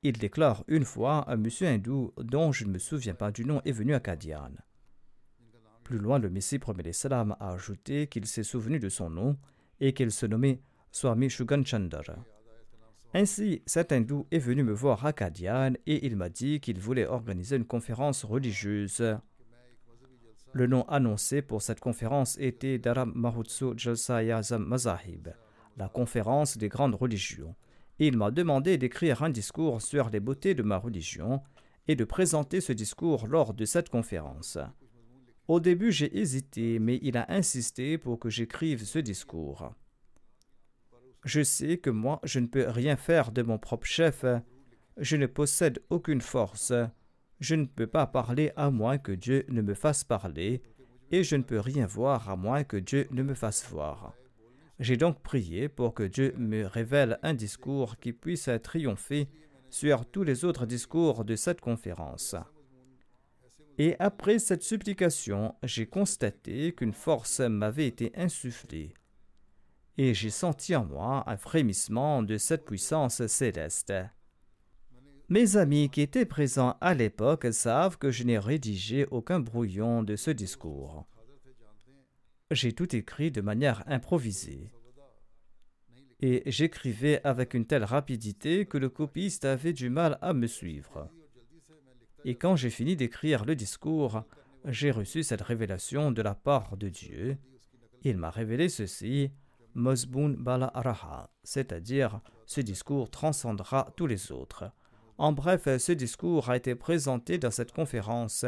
[0.03, 3.61] Il déclare une fois un monsieur hindou dont je ne me souviens pas du nom
[3.65, 4.51] est venu à Kadian.
[5.89, 6.91] Plus loin, le Messie premier
[7.39, 9.35] a ajouté qu'il s'est souvenu de son nom
[9.79, 12.13] et qu'il se nommait Swami Shugan Chandra.
[13.15, 17.07] Ainsi, cet hindou est venu me voir à Kadian et il m'a dit qu'il voulait
[17.07, 19.17] organiser une conférence religieuse
[20.53, 25.29] le nom annoncé pour cette conférence était Dharam Mahutsu Jalsa Yazam Mazahib,
[25.75, 27.55] la conférence des grandes religions.
[27.97, 31.41] il m'a demandé d'écrire un discours sur les beautés de ma religion
[31.87, 34.59] et de présenter ce discours lors de cette conférence.
[35.49, 39.73] Au début, j'ai hésité, mais il a insisté pour que j'écrive ce discours.
[41.25, 44.25] Je sais que moi, je ne peux rien faire de mon propre chef.
[44.97, 46.71] Je ne possède aucune force.
[47.39, 50.61] Je ne peux pas parler à moins que Dieu ne me fasse parler,
[51.09, 54.13] et je ne peux rien voir à moins que Dieu ne me fasse voir.
[54.77, 59.27] J'ai donc prié pour que Dieu me révèle un discours qui puisse triompher
[59.71, 62.35] sur tous les autres discours de cette conférence.
[63.79, 68.93] Et après cette supplication, j'ai constaté qu'une force m'avait été insufflée,
[69.97, 73.93] et j'ai senti en moi un frémissement de cette puissance céleste.
[75.29, 80.17] Mes amis qui étaient présents à l'époque savent que je n'ai rédigé aucun brouillon de
[80.17, 81.07] ce discours.
[82.51, 84.73] J'ai tout écrit de manière improvisée.
[86.19, 91.09] Et j'écrivais avec une telle rapidité que le copiste avait du mal à me suivre.
[92.25, 94.23] Et quand j'ai fini d'écrire le discours,
[94.65, 97.37] j'ai reçu cette révélation de la part de Dieu.
[98.03, 99.31] Il m'a révélé ceci,
[99.73, 104.65] Mosbun Bala Araha, c'est-à-dire ce discours transcendra tous les autres.
[105.17, 108.45] En bref, ce discours a été présenté dans cette conférence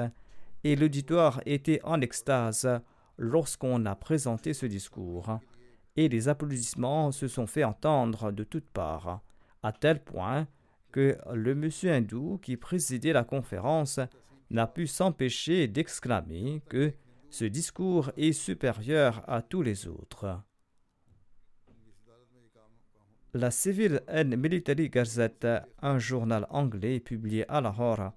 [0.64, 2.68] et l'auditoire était en extase
[3.18, 5.40] lorsqu'on a présenté ce discours.
[5.96, 9.22] Et les applaudissements se sont fait entendre de toutes parts,
[9.64, 10.48] à tel point
[10.92, 14.00] que le monsieur hindou qui présidait la conférence
[14.50, 16.94] n'a pu s'empêcher d'exclamer que
[17.32, 20.44] Ce discours est supérieur à tous les autres.
[23.34, 25.48] La Civil and Military Gazette,
[25.82, 28.12] un journal anglais publié à Lahore,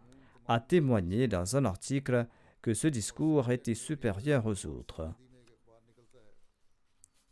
[0.49, 2.27] a témoigné dans un article
[2.61, 5.15] que ce discours était supérieur aux autres.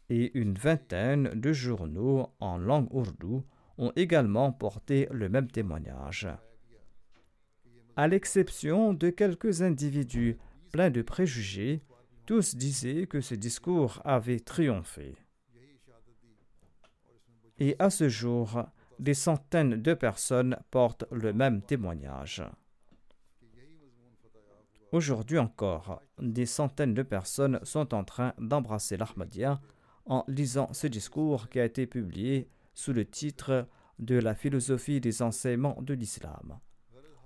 [0.09, 3.43] Et une vingtaine de journaux en langue ourdou
[3.79, 6.29] ont également porté le même témoignage.
[7.97, 10.39] À l'exception de quelques individus
[10.73, 11.83] pleins de préjugés,
[12.27, 15.15] tous disaient que ce discours avait triomphé.
[17.59, 18.65] Et à ce jour,
[18.99, 22.43] des centaines de personnes portent le même témoignage.
[24.93, 29.61] Aujourd'hui encore, des centaines de personnes sont en train d'embrasser l'Ahmadiyya
[30.07, 33.67] en lisant ce discours qui a été publié sous le titre
[33.99, 36.59] de la philosophie des enseignements de l'islam.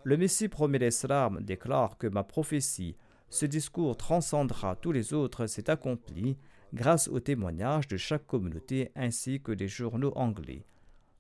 [0.04, 2.96] Le Messie promet l'islam déclare que ma prophétie,
[3.28, 6.36] ce discours transcendra tous les autres, s'est accompli
[6.74, 10.64] grâce au témoignage de chaque communauté ainsi que des journaux anglais.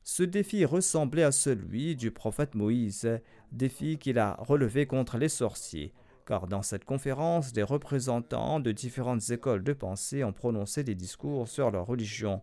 [0.02, 3.10] Ce défi ressemblait à celui du prophète Moïse,
[3.50, 5.92] défi qu'il a relevé contre les sorciers,
[6.26, 11.48] car dans cette conférence, des représentants de différentes écoles de pensée ont prononcé des discours
[11.48, 12.40] sur leur religion.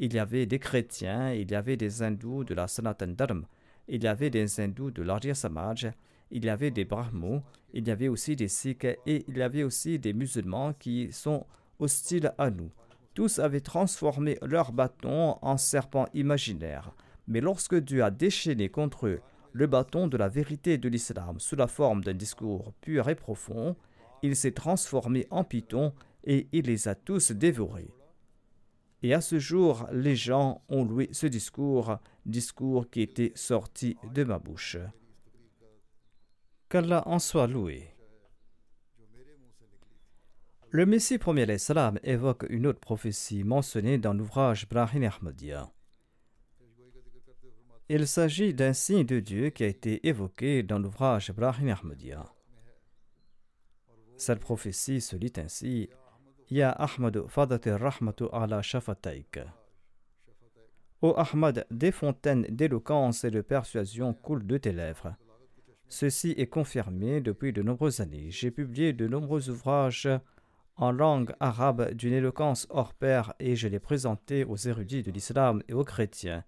[0.00, 3.42] Il y avait des chrétiens, il y avait des hindous de la Sanatan Dharma,
[3.88, 5.90] il y avait des hindous de l'Arya Samaj,
[6.30, 7.42] il y avait des brahmos,
[7.74, 11.46] il y avait aussi des sikhs et il y avait aussi des musulmans qui sont
[11.80, 12.70] hostiles à nous.
[13.14, 16.92] Tous avaient transformé leur bâton en serpent imaginaire.
[17.26, 19.20] Mais lorsque Dieu a déchaîné contre eux
[19.52, 23.74] le bâton de la vérité de l'islam sous la forme d'un discours pur et profond,
[24.22, 25.92] il s'est transformé en python
[26.22, 27.90] et il les a tous dévorés.
[29.02, 34.24] Et à ce jour, les gens ont loué ce discours, discours qui était sorti de
[34.24, 34.76] ma bouche.
[36.68, 37.94] Qu'Allah en soit loué.
[40.70, 45.72] Le Messie premier salam évoque une autre prophétie mentionnée dans l'ouvrage Brahim Ahmadiyya.
[47.88, 52.26] Il s'agit d'un signe de Dieu qui a été évoqué dans l'ouvrage Brahim Ahmadiyya.
[54.18, 55.88] Cette prophétie se lit ainsi
[56.50, 59.40] Ya Ahmad fadati rahmatu ala shafataik.
[61.02, 65.14] Ô Ahmad, des fontaines d'éloquence et de persuasion coulent de tes lèvres.
[65.88, 68.30] Ceci est confirmé depuis de nombreuses années.
[68.30, 70.08] J'ai publié de nombreux ouvrages
[70.76, 75.62] en langue arabe d'une éloquence hors pair et je l'ai présenté aux érudits de l'islam
[75.68, 76.44] et aux chrétiens,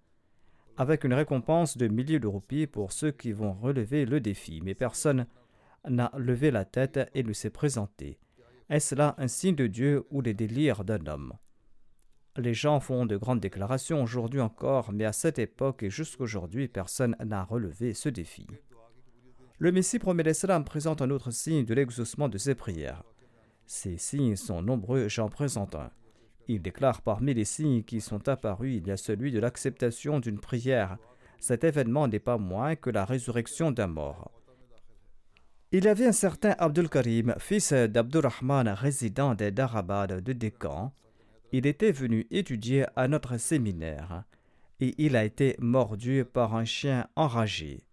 [0.77, 4.61] avec une récompense de milliers de roupies pour ceux qui vont relever le défi.
[4.63, 5.27] Mais personne
[5.87, 8.17] n'a levé la tête et ne s'est présenté.
[8.71, 11.33] Est-ce là un signe de Dieu ou les délires d'un homme?
[12.37, 17.17] Les gens font de grandes déclarations aujourd'hui encore, mais à cette époque et jusqu'aujourd'hui, personne
[17.21, 18.47] n'a relevé ce défi.
[19.59, 23.03] Le Messie promet l'Islam présente un autre signe de l'exaucement de ses prières.
[23.65, 25.91] Ces signes sont nombreux, j'en présente un.
[26.47, 30.39] Il déclare parmi les signes qui sont apparus, il y a celui de l'acceptation d'une
[30.39, 30.97] prière.
[31.41, 34.31] Cet événement n'est pas moins que la résurrection d'un mort.
[35.73, 40.91] Il avait un certain Abdul Karim, fils d'Abdurrahman, résident des Darabad de Décan.
[41.53, 44.25] Il était venu étudier à notre séminaire
[44.81, 47.85] et il a été mordu par un chien enragé.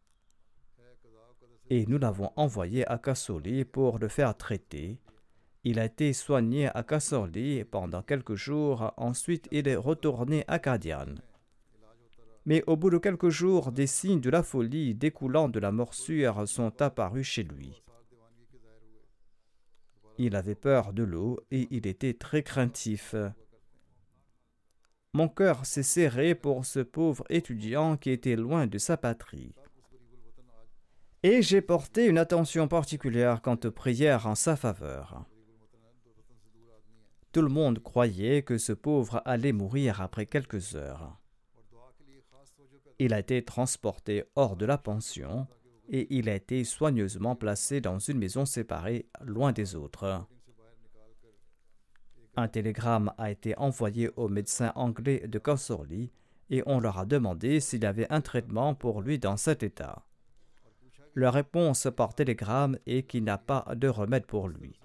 [1.71, 4.99] Et nous l'avons envoyé à Kassoli pour le faire traiter.
[5.63, 11.15] Il a été soigné à Kassorli pendant quelques jours, ensuite il est retourné à Kadian.
[12.49, 16.49] Mais au bout de quelques jours, des signes de la folie découlant de la morsure
[16.49, 17.83] sont apparus chez lui.
[20.17, 23.15] Il avait peur de l'eau et il était très craintif.
[25.13, 29.55] Mon cœur s'est serré pour ce pauvre étudiant qui était loin de sa patrie.
[31.23, 35.27] Et j'ai porté une attention particulière quant aux prières en sa faveur.
[37.31, 41.19] Tout le monde croyait que ce pauvre allait mourir après quelques heures.
[42.99, 45.47] Il a été transporté hors de la pension
[45.89, 50.27] et il a été soigneusement placé dans une maison séparée, loin des autres.
[52.37, 56.13] Un télégramme a été envoyé aux médecins anglais de Kassorli
[56.51, 60.05] et on leur a demandé s'il avait un traitement pour lui dans cet état.
[61.15, 64.79] Leur réponse par télégramme est qu'il n'a pas de remède pour lui.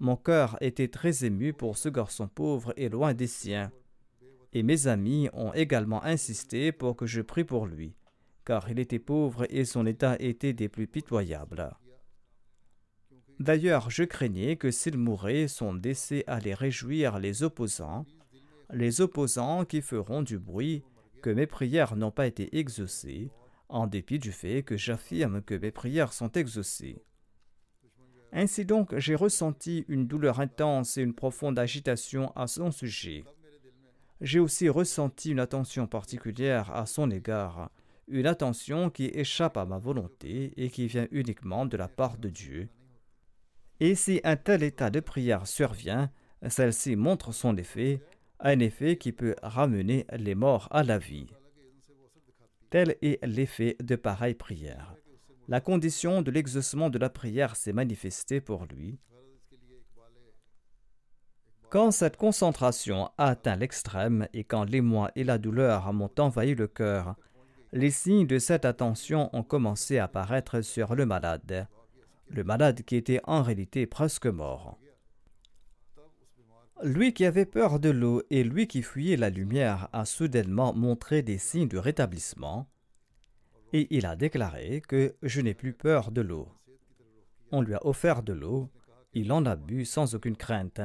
[0.00, 3.70] Mon cœur était très ému pour ce garçon pauvre et loin des siens.
[4.54, 7.96] Et mes amis ont également insisté pour que je prie pour lui,
[8.44, 11.76] car il était pauvre et son état était des plus pitoyables.
[13.40, 18.06] D'ailleurs, je craignais que s'il mourait, son décès allait réjouir les opposants,
[18.72, 20.84] les opposants qui feront du bruit
[21.20, 23.30] que mes prières n'ont pas été exaucées,
[23.68, 27.02] en dépit du fait que j'affirme que mes prières sont exaucées.
[28.32, 33.24] Ainsi donc, j'ai ressenti une douleur intense et une profonde agitation à son sujet.
[34.20, 37.70] J'ai aussi ressenti une attention particulière à son égard,
[38.08, 42.28] une attention qui échappe à ma volonté et qui vient uniquement de la part de
[42.28, 42.68] Dieu.
[43.80, 46.10] Et si un tel état de prière survient,
[46.46, 48.00] celle-ci montre son effet,
[48.40, 51.26] un effet qui peut ramener les morts à la vie.
[52.70, 54.94] Tel est l'effet de pareille prière.
[55.48, 58.98] La condition de l'exaucement de la prière s'est manifestée pour lui.
[61.74, 66.68] Quand cette concentration a atteint l'extrême et quand l'émoi et la douleur m'ont envahi le
[66.68, 67.16] cœur,
[67.72, 71.66] les signes de cette attention ont commencé à apparaître sur le malade,
[72.28, 74.78] le malade qui était en réalité presque mort.
[76.84, 81.22] Lui qui avait peur de l'eau et lui qui fuyait la lumière a soudainement montré
[81.22, 82.68] des signes de rétablissement,
[83.72, 86.46] et il a déclaré que je n'ai plus peur de l'eau.
[87.50, 88.70] On lui a offert de l'eau,
[89.12, 90.80] il en a bu sans aucune crainte,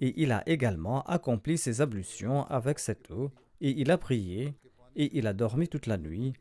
[0.00, 3.30] et il a également accompli ses ablutions avec cette eau,
[3.60, 4.54] et il a prié,
[4.94, 6.34] et il a dormi toute la nuit,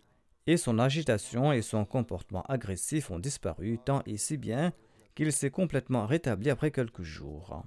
[0.48, 4.74] et son agitation et son comportement agressif ont disparu tant et si bien
[5.16, 7.64] qu'il s'est complètement rétabli après quelques jours.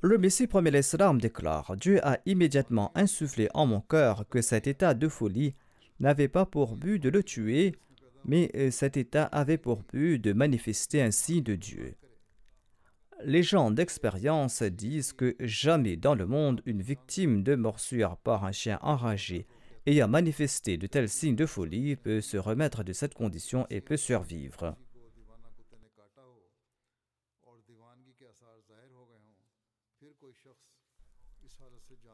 [0.00, 4.94] Le Messie premier l'Islam déclare Dieu a immédiatement insufflé en mon cœur que cet état
[4.94, 5.54] de folie
[6.00, 7.74] n'avait pas pour but de le tuer,
[8.24, 11.94] mais euh, cet état avait pour but de manifester un signe de Dieu.
[13.24, 18.52] Les gens d'expérience disent que jamais dans le monde une victime de morsure par un
[18.52, 19.46] chien enragé
[19.86, 23.96] ayant manifesté de tels signes de folie peut se remettre de cette condition et peut
[23.96, 24.76] survivre.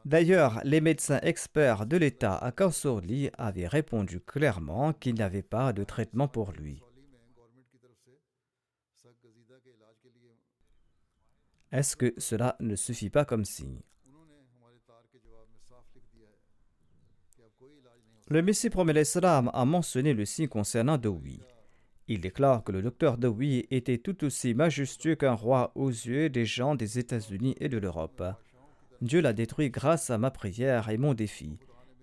[0.05, 5.73] D'ailleurs, les médecins experts de l'État à Kaursourli avaient répondu clairement qu'il n'y avait pas
[5.73, 6.84] de traitement pour lui.
[11.71, 13.81] Est-ce que cela ne suffit pas comme signe?
[18.27, 21.39] Le Messie promet l'Islam a mentionné le signe concernant Doui.
[22.07, 26.45] Il déclare que le docteur Doui était tout aussi majestueux qu'un roi aux yeux des
[26.45, 28.23] gens des États-Unis et de l'Europe.
[29.01, 31.59] Dieu l'a détruit grâce à ma prière et mon défi,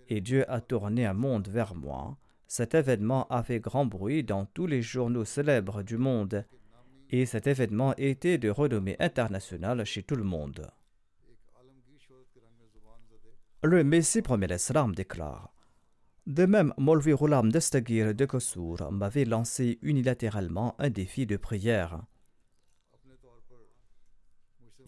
[0.09, 2.17] et Dieu a tourné un monde vers moi.
[2.47, 6.45] Cet événement a fait grand bruit dans tous les journaux célèbres du monde,
[7.13, 10.69] et cet événement était de renommée internationale chez tout le monde.
[13.63, 15.55] Le Messie premier l'Islam déclare
[16.27, 22.03] De même, Molvi Roulam Destagir de Kosour m'avait lancé unilatéralement un défi de prière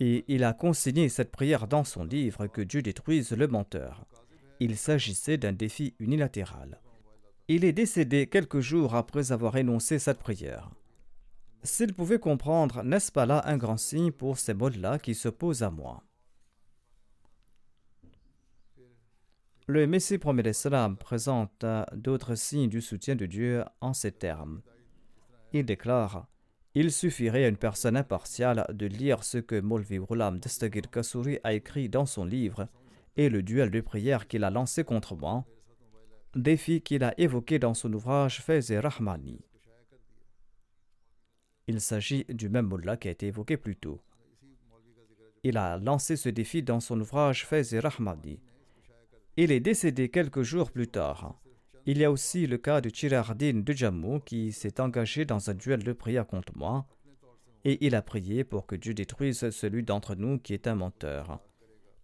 [0.01, 4.05] et il a consigné cette prière dans son livre que Dieu détruise le menteur.
[4.61, 6.81] Il s'agissait d'un défi unilatéral.
[7.49, 10.71] Il est décédé quelques jours après avoir énoncé cette prière.
[11.65, 15.71] S'il pouvait comprendre, n'est-ce pas là un grand signe pour ces mots-là qui s'opposent à
[15.71, 16.05] moi?
[19.67, 24.61] Le Messie promet l'Islam présente d'autres signes du soutien de Dieu en ces termes.
[25.53, 26.29] Il déclare
[26.77, 31.53] il suffirait à une personne impartiale de lire ce que Molvi Roulam Destagir Kasuri a
[31.53, 32.67] écrit dans son livre
[33.17, 35.45] et le duel de prière qu'il a lancé contre moi,
[36.35, 39.41] défi qu'il a évoqué dans son ouvrage Fez Rahmani.
[41.67, 44.01] Il s'agit du même mullah qui a été évoqué plus tôt.
[45.43, 48.41] Il a lancé ce défi dans son ouvrage Fez Rahmani.
[49.37, 51.41] Il est décédé quelques jours plus tard.
[51.87, 55.55] Il y a aussi le cas de Chirardin de Jammu qui s'est engagé dans un
[55.55, 56.87] duel de prière contre moi,
[57.65, 61.41] et il a prié pour que Dieu détruise celui d'entre nous qui est un menteur.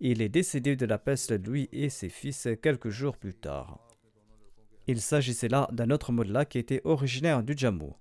[0.00, 3.78] Il est décédé de la peste lui et ses fils quelques jours plus tard.
[4.86, 7.92] Il s'agissait là d'un autre mullah qui était originaire du Jammu.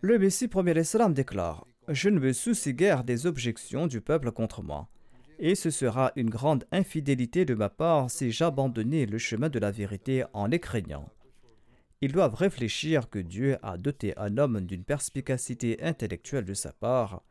[0.00, 4.62] Le Messie premier l'Islam déclare Je ne me soucie guère des objections du peuple contre
[4.62, 4.88] moi
[5.38, 9.70] et ce sera une grande infidélité de ma part si j'abandonnais le chemin de la
[9.70, 11.08] vérité en les craignant.
[12.00, 17.22] Ils doivent réfléchir que Dieu a doté un homme d'une perspicacité intellectuelle de sa part,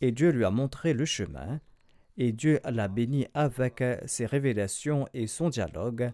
[0.00, 1.60] et Dieu lui a montré le chemin,
[2.16, 6.12] et Dieu l'a béni avec ses révélations et son dialogue,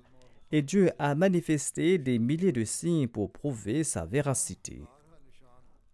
[0.51, 4.83] et Dieu a manifesté des milliers de signes pour prouver sa véracité.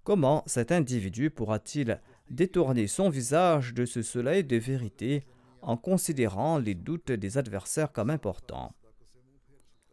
[0.08, 2.00] Comment cet individu pourra-t-il
[2.30, 5.22] détourner son visage de ce soleil de vérité
[5.60, 8.74] en considérant les doutes des adversaires comme importants?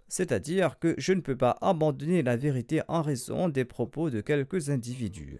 [0.07, 4.69] C'est-à-dire que je ne peux pas abandonner la vérité en raison des propos de quelques
[4.69, 5.39] individus.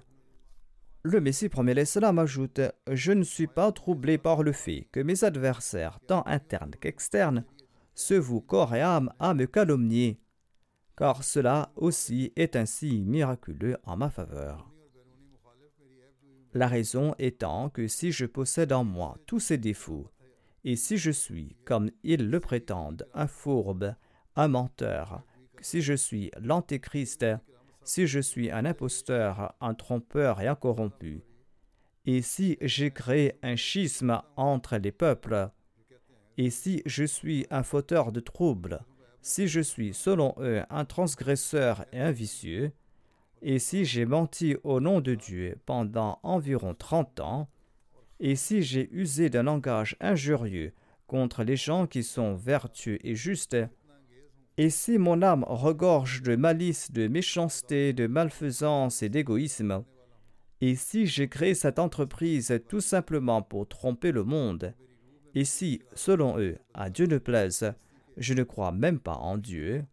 [1.04, 2.60] Le Messie premier l'Islam ajoute
[2.92, 7.46] Je ne suis pas troublé par le fait que mes adversaires, tant internes qu'externes,
[7.94, 10.20] se vouent corps et âme à me calomnier,
[10.98, 14.72] car cela aussi est signe miraculeux en ma faveur.
[16.54, 20.10] La raison étant que si je possède en moi tous ces défauts,
[20.64, 23.94] et si je suis, comme ils le prétendent, un fourbe,
[24.36, 25.22] un menteur,
[25.62, 27.26] si je suis l'antéchrist,
[27.84, 31.24] si je suis un imposteur, un trompeur et un corrompu,
[32.06, 35.50] et si j'ai créé un schisme entre les peuples,
[36.38, 38.80] et si je suis un fauteur de troubles,
[39.26, 42.72] si je suis, selon eux, un transgresseur et un vicieux,
[43.42, 47.50] et si j'ai menti au nom de Dieu pendant environ trente ans,
[48.20, 50.74] et si j'ai usé d'un langage injurieux
[51.08, 53.58] contre les gens qui sont vertueux et justes,
[54.58, 59.84] et si mon âme regorge de malice, de méchanceté, de malfaisance et d'égoïsme,
[60.62, 64.76] et si j'ai créé cette entreprise tout simplement pour tromper le monde,
[65.34, 67.74] et si, selon eux, à Dieu ne plaise,
[68.18, 69.86] je ne crois même pas en Dieu,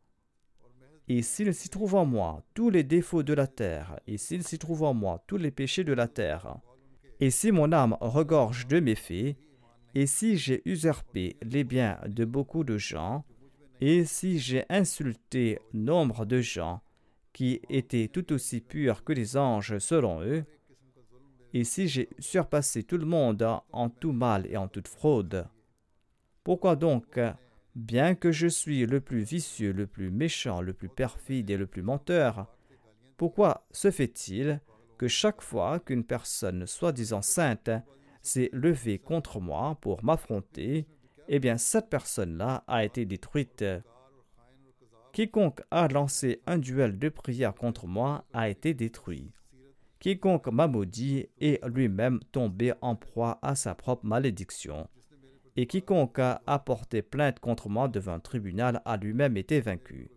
[1.09, 4.59] et s'il s'y trouve en moi tous les défauts de la terre, et s'il s'y
[4.59, 6.57] trouve en moi tous les péchés de la terre,
[7.21, 9.37] et si mon âme regorge de méfaits,
[9.95, 13.25] et si j'ai usurpé les biens de beaucoup de gens,
[13.81, 16.81] et si j'ai insulté nombre de gens
[17.33, 20.45] qui étaient tout aussi purs que les anges selon eux,
[21.53, 25.47] et si j'ai surpassé tout le monde en tout mal et en toute fraude,
[26.45, 27.21] pourquoi donc,
[27.75, 31.67] bien que je suis le plus vicieux, le plus méchant, le plus perfide et le
[31.67, 32.47] plus menteur,
[33.17, 34.61] pourquoi se fait-il
[34.99, 37.71] que chaque fois qu'une personne soi-disant sainte
[38.23, 40.87] s'est levée contre moi pour m'affronter,
[41.29, 43.65] eh bien cette personne-là a été détruite.
[45.13, 49.33] Quiconque a lancé un duel de prière contre moi a été détruit.
[49.99, 54.89] Quiconque m'a maudit est lui-même tombé en proie à sa propre malédiction.
[55.57, 60.11] Et quiconque a apporté plainte contre moi devant un tribunal a lui-même été vaincu.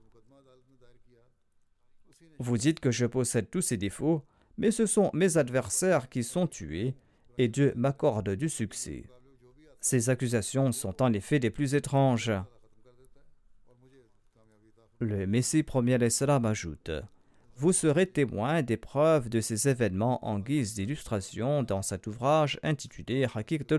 [2.39, 4.23] Vous dites que je possède tous ces défauts,
[4.57, 6.95] mais ce sont mes adversaires qui sont tués,
[7.37, 9.03] et Dieu m'accorde du succès.
[9.81, 12.31] Ces accusations sont en effet les plus étranges.
[14.99, 16.91] Le Messie premier l'Islam ajoute
[17.57, 23.27] Vous serez témoin des preuves de ces événements en guise d'illustration dans cet ouvrage intitulé
[23.33, 23.77] Hakik de.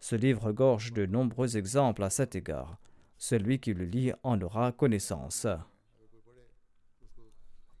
[0.00, 2.78] Ce livre gorge de nombreux exemples à cet égard.
[3.18, 5.46] Celui qui le lit en aura connaissance.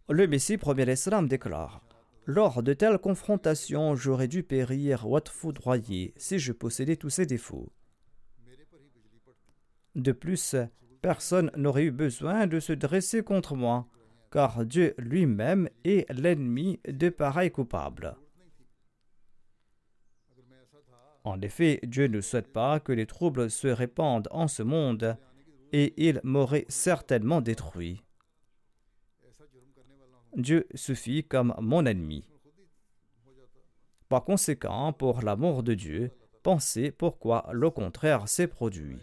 [0.08, 1.82] Le Messie premier l'Islam déclare
[2.30, 7.26] lors de telles confrontations, j'aurais dû périr ou être foudroyé si je possédais tous ces
[7.26, 7.72] défauts.
[9.96, 10.54] De plus,
[11.02, 13.88] personne n'aurait eu besoin de se dresser contre moi,
[14.30, 18.16] car Dieu lui-même est l'ennemi de pareils coupables.
[21.24, 25.16] En effet, Dieu ne souhaite pas que les troubles se répandent en ce monde,
[25.72, 28.02] et il m'aurait certainement détruit.
[30.34, 32.24] Dieu suffit comme mon ennemi.
[34.08, 36.10] Par conséquent, pour l'amour de Dieu,
[36.42, 38.98] pensez pourquoi le contraire s'est produit.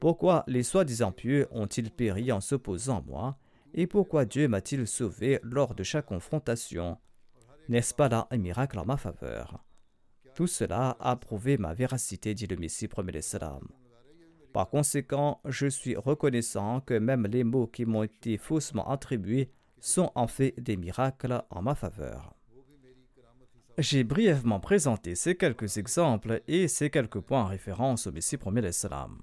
[0.00, 3.38] Pourquoi les soi-disant pieux ont-ils péri en s'opposant à moi
[3.74, 6.98] Et pourquoi Dieu m'a-t-il sauvé lors de chaque confrontation?
[7.68, 9.62] N'est-ce pas là un miracle en ma faveur?
[10.34, 13.66] Tout cela a prouvé ma véracité, dit le Messie premier salam.
[14.52, 20.10] Par conséquent, je suis reconnaissant que même les mots qui m'ont été faussement attribués sont
[20.14, 22.34] en fait des miracles en ma faveur.
[23.78, 28.60] J'ai brièvement présenté ces quelques exemples et ces quelques points en référence au Messie premier
[28.60, 29.22] l'Islam.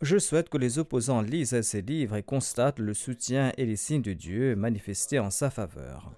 [0.00, 4.02] Je souhaite que les opposants lisent ces livres et constatent le soutien et les signes
[4.02, 6.12] de Dieu manifestés en sa faveur.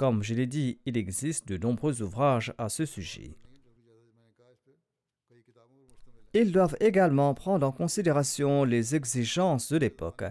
[0.00, 3.36] Comme je l'ai dit, il existe de nombreux ouvrages à ce sujet.
[6.32, 10.24] Ils doivent également prendre en considération les exigences de l'époque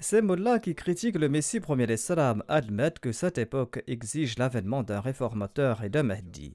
[0.00, 4.82] ces mots-là qui critiquent le Messie premier des Salam admettent que cette époque exige l'avènement
[4.82, 6.52] d'un réformateur et d'un Mahdi.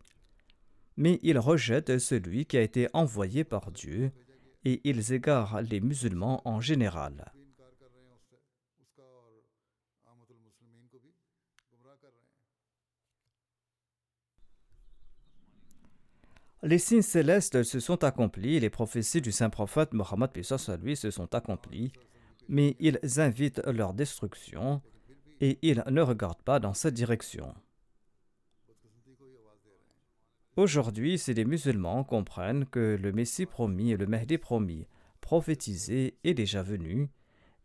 [0.98, 4.12] Mais ils rejettent celui qui a été envoyé par Dieu
[4.66, 7.32] et ils égarent les musulmans en général.
[16.62, 20.32] Les signes célestes se sont accomplis, les prophéties du saint prophète Mohammed
[20.84, 21.94] lui se sont accomplies,
[22.50, 24.82] mais ils invitent leur destruction
[25.40, 27.54] et ils ne regardent pas dans cette direction.
[30.58, 34.86] Aujourd'hui, si les musulmans comprennent que le Messie promis et le Mahdi promis,
[35.22, 37.10] prophétisé, est déjà venu,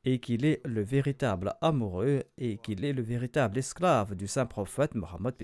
[0.05, 4.95] et qu'il est le véritable amoureux et qu'il est le véritable esclave du saint prophète
[4.95, 5.35] Mohammed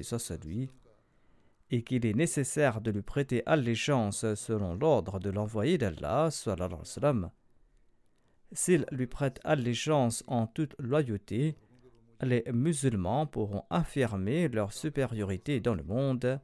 [0.45, 0.69] lui,
[1.71, 6.31] et qu'il est nécessaire de lui prêter allégeance selon l'ordre de l'envoyé d'Allah,
[8.53, 11.57] s'il lui prête allégeance en toute loyauté,
[12.21, 16.41] les musulmans pourront affirmer leur supériorité dans le monde,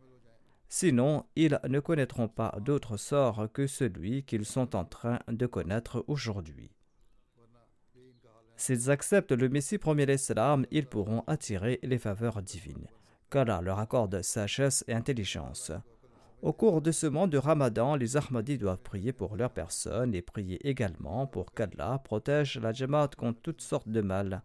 [0.68, 6.04] sinon ils ne connaîtront pas d'autre sort que celui qu'ils sont en train de connaître
[6.06, 6.70] aujourd'hui.
[8.56, 12.88] S'ils acceptent le Messie premier l'Islam, ils pourront attirer les faveurs divines.
[13.30, 15.72] Qu'Allah leur accorde sagesse et intelligence.
[16.42, 20.22] Au cours de ce mois de Ramadan, les Ahmadis doivent prier pour leur personne et
[20.22, 24.42] prier également pour qu'Allah protège la Jamaat contre toutes sortes de mal.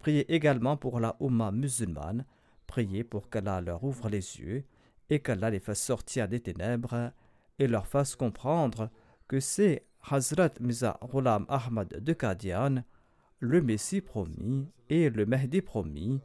[0.00, 2.24] Priez également pour la Ummah musulmane,
[2.66, 4.64] priez pour qu'Allah leur ouvre les yeux
[5.10, 7.12] et qu'Allah les fasse sortir des ténèbres
[7.58, 8.90] et leur fasse comprendre
[9.28, 12.82] que c'est Hazrat Miza Ghulam Ahmad de Qadian,
[13.38, 16.20] le Messie promis et le Mahdi promis,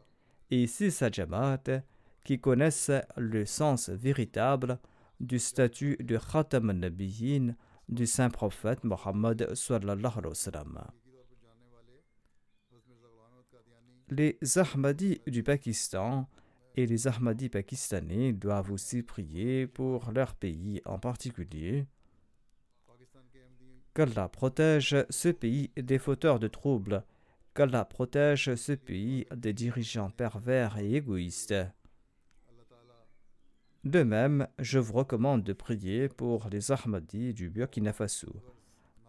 [0.52, 1.82] et c'est sa Jamaat
[2.24, 4.80] qui connaissent le sens véritable
[5.20, 7.56] du statut de Khatam al-Nabiyyin
[7.90, 9.54] du saint prophète Mohammed.
[14.10, 16.30] Les Ahmadis du Pakistan
[16.76, 21.86] et les Ahmadis pakistanais doivent aussi prier pour leur pays en particulier.
[23.94, 27.04] Qu'Allah protège ce pays des fauteurs de troubles.
[27.58, 31.56] Qu'Allah protège ce pays des dirigeants pervers et égoïstes.
[33.84, 38.32] De même, je vous recommande de prier pour les Ahmadis du Burkina Faso.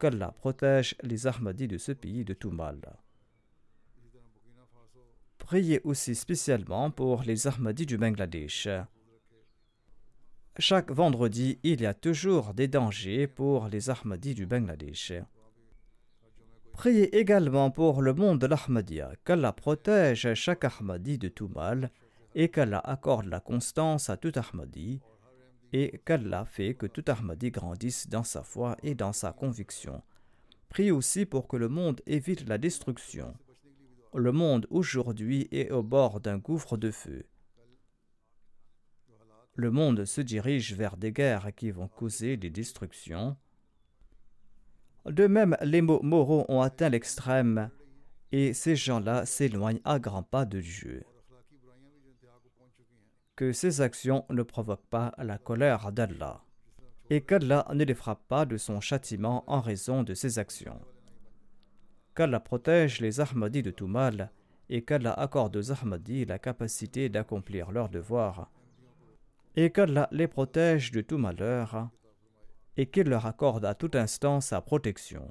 [0.00, 2.80] Qu'Allah protège les Ahmadis de ce pays de tout mal.
[5.36, 8.66] Priez aussi spécialement pour les Ahmadis du Bangladesh.
[10.58, 15.12] Chaque vendredi, il y a toujours des dangers pour les Ahmadis du Bangladesh.
[16.78, 21.90] Priez également pour le monde de l'Ahmadiyya, qu'Allah protège chaque Ahmadi de tout mal
[22.36, 25.00] et qu'Allah accorde la constance à tout Ahmadi
[25.72, 30.04] et qu'Allah fait que tout Ahmadi grandisse dans sa foi et dans sa conviction.
[30.68, 33.34] Prie aussi pour que le monde évite la destruction.
[34.14, 37.26] Le monde aujourd'hui est au bord d'un gouffre de feu.
[39.56, 43.36] Le monde se dirige vers des guerres qui vont causer des destructions.
[45.08, 47.70] De même, les mots moraux ont atteint l'extrême
[48.32, 51.04] et ces gens-là s'éloignent à grands pas de Dieu
[53.38, 56.42] que ces actions ne provoquent pas la colère d'Allah
[57.08, 60.80] et qu'Allah ne les frappe pas de son châtiment en raison de ces actions.
[62.16, 64.32] Qu'Allah protège les Ahmadis de tout mal
[64.68, 68.50] et qu'Allah accorde aux Ahmadis la capacité d'accomplir leurs devoirs
[69.54, 71.90] et qu'Allah les protège de tout malheur
[72.78, 75.30] et qu'il leur accorde à tout instant sa protection.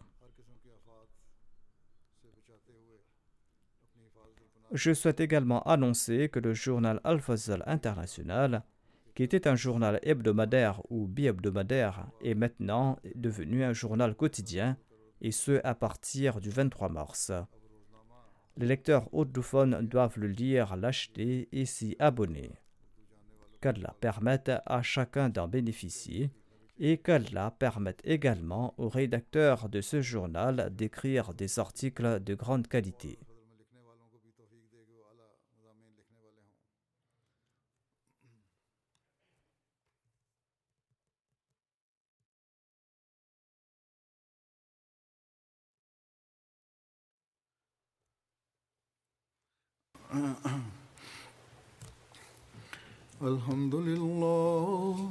[4.74, 8.64] Je souhaite également annoncer que le journal Al-Fazal International,
[9.16, 14.78] qui était un journal hebdomadaire ou bi-hebdomadaire, est maintenant devenu un journal quotidien,
[15.22, 17.32] et ce à partir du 23 mars.
[18.58, 22.52] Les lecteurs audophones doivent le lire, l'acheter et s'y abonner.
[23.62, 26.30] Qu'Allah permette à chacun d'en bénéficier
[26.79, 33.19] et qu'Allah permette également aux rédacteurs de ce journal d'écrire des articles de grande qualité.
[53.23, 55.11] الحمد لله